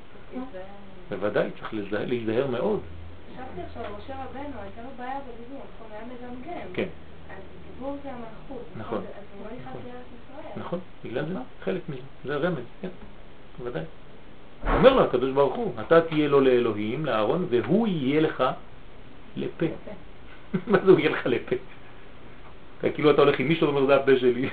[1.09, 2.81] בוודאי, צריך להיזהר מאוד.
[3.33, 5.93] חשבתי עכשיו, משה רבנו, הייתה לו בעיה בדיבור, נכון?
[5.93, 6.73] היה מגמגם.
[6.75, 6.89] כן.
[8.77, 9.01] נכון.
[9.39, 10.63] הוא לא.
[10.65, 12.89] נכון, בגלל זה חלק מזה, זה רמז, כן,
[13.59, 13.83] בוודאי.
[14.67, 18.45] אומר לו הקדוש ברוך הוא, אתה תהיה לו לאלוהים, לאהרון, והוא יהיה לך
[19.37, 19.67] לפה.
[20.67, 21.57] מה זה הוא יהיה לך לפה?
[22.95, 24.49] כאילו אתה הולך עם מישהו ואומר זה הפה שלי.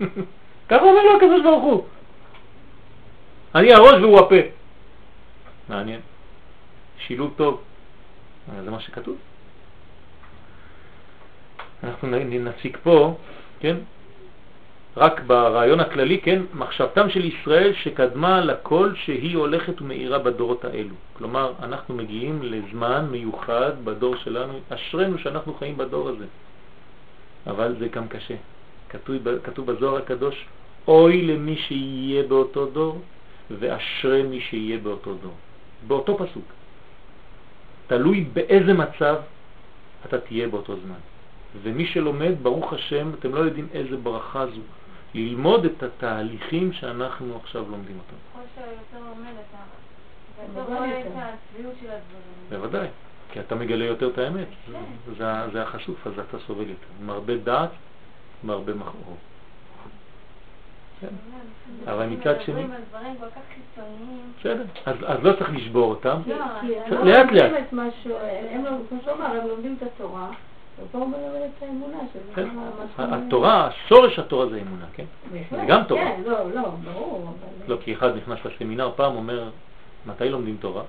[0.68, 1.86] ככה אומר לו הקדוש ברוך הוא.
[3.54, 4.34] אני הראש והוא הפה.
[5.68, 6.00] מעניין.
[6.98, 7.60] שילוב טוב.
[8.64, 9.16] זה מה שכתוב.
[11.84, 13.16] אנחנו נציג פה,
[13.60, 13.76] כן,
[14.96, 20.94] רק ברעיון הכללי, כן, מחשבתם של ישראל שקדמה לכל שהיא הולכת ומאירה בדורות האלו.
[21.12, 26.26] כלומר, אנחנו מגיעים לזמן מיוחד בדור שלנו, אשרנו שאנחנו חיים בדור הזה.
[27.46, 28.34] אבל זה גם קשה.
[28.88, 30.46] כתוב, כתוב בזוהר הקדוש,
[30.88, 33.00] אוי למי שיהיה באותו דור,
[33.50, 35.34] ואשרי מי שיהיה באותו דור.
[35.86, 36.44] באותו פסוק.
[37.86, 39.16] תלוי באיזה מצב
[40.06, 41.00] אתה תהיה באותו זמן.
[41.62, 44.60] ומי שלומד, ברוך השם, אתם לא יודעים איזה ברכה זו,
[45.14, 48.16] ללמוד את התהליכים שאנחנו עכשיו לומדים אותם.
[48.32, 49.32] ככל שיותר לומד,
[50.52, 52.62] אתה רואה את הצביעות של הדברים.
[52.62, 52.88] בוודאי,
[53.32, 54.46] כי אתה מגלה יותר את האמת.
[54.72, 54.72] כן.
[55.18, 56.86] זה, זה החשוף, אז אתה סובל יותר.
[57.02, 57.70] עם הרבה דעת,
[58.44, 59.16] עם הרבה מכאור.
[61.00, 61.08] כן.
[61.86, 62.66] אבל מצד שני...
[64.40, 66.20] בסדר, אז לא צריך לשבור אותם.
[66.90, 67.52] לאט לאט.
[68.50, 68.64] הם
[69.48, 70.30] לומדים את התורה.
[72.34, 72.48] כן.
[72.96, 75.04] התורה, שורש התורה זה אמונה, כן?
[75.50, 76.00] זה גם תורה.
[76.00, 77.34] כן, לא, לא, ברור.
[77.68, 79.50] לא, כי אחד נכנס לסמינר פעם, אומר,
[80.06, 80.82] מתי לומדים תורה?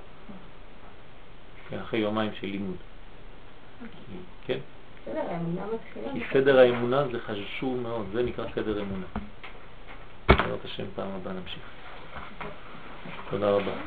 [1.69, 2.75] כן, אחרי יומיים של לימוד.
[4.45, 4.57] כן?
[6.13, 9.05] כי סדר האמונה זה חשוב מאוד, זה נקרא סדר אמונה.
[10.29, 11.63] בעזרת השם פעם הבאה נמשיך.
[13.29, 13.71] תודה רבה.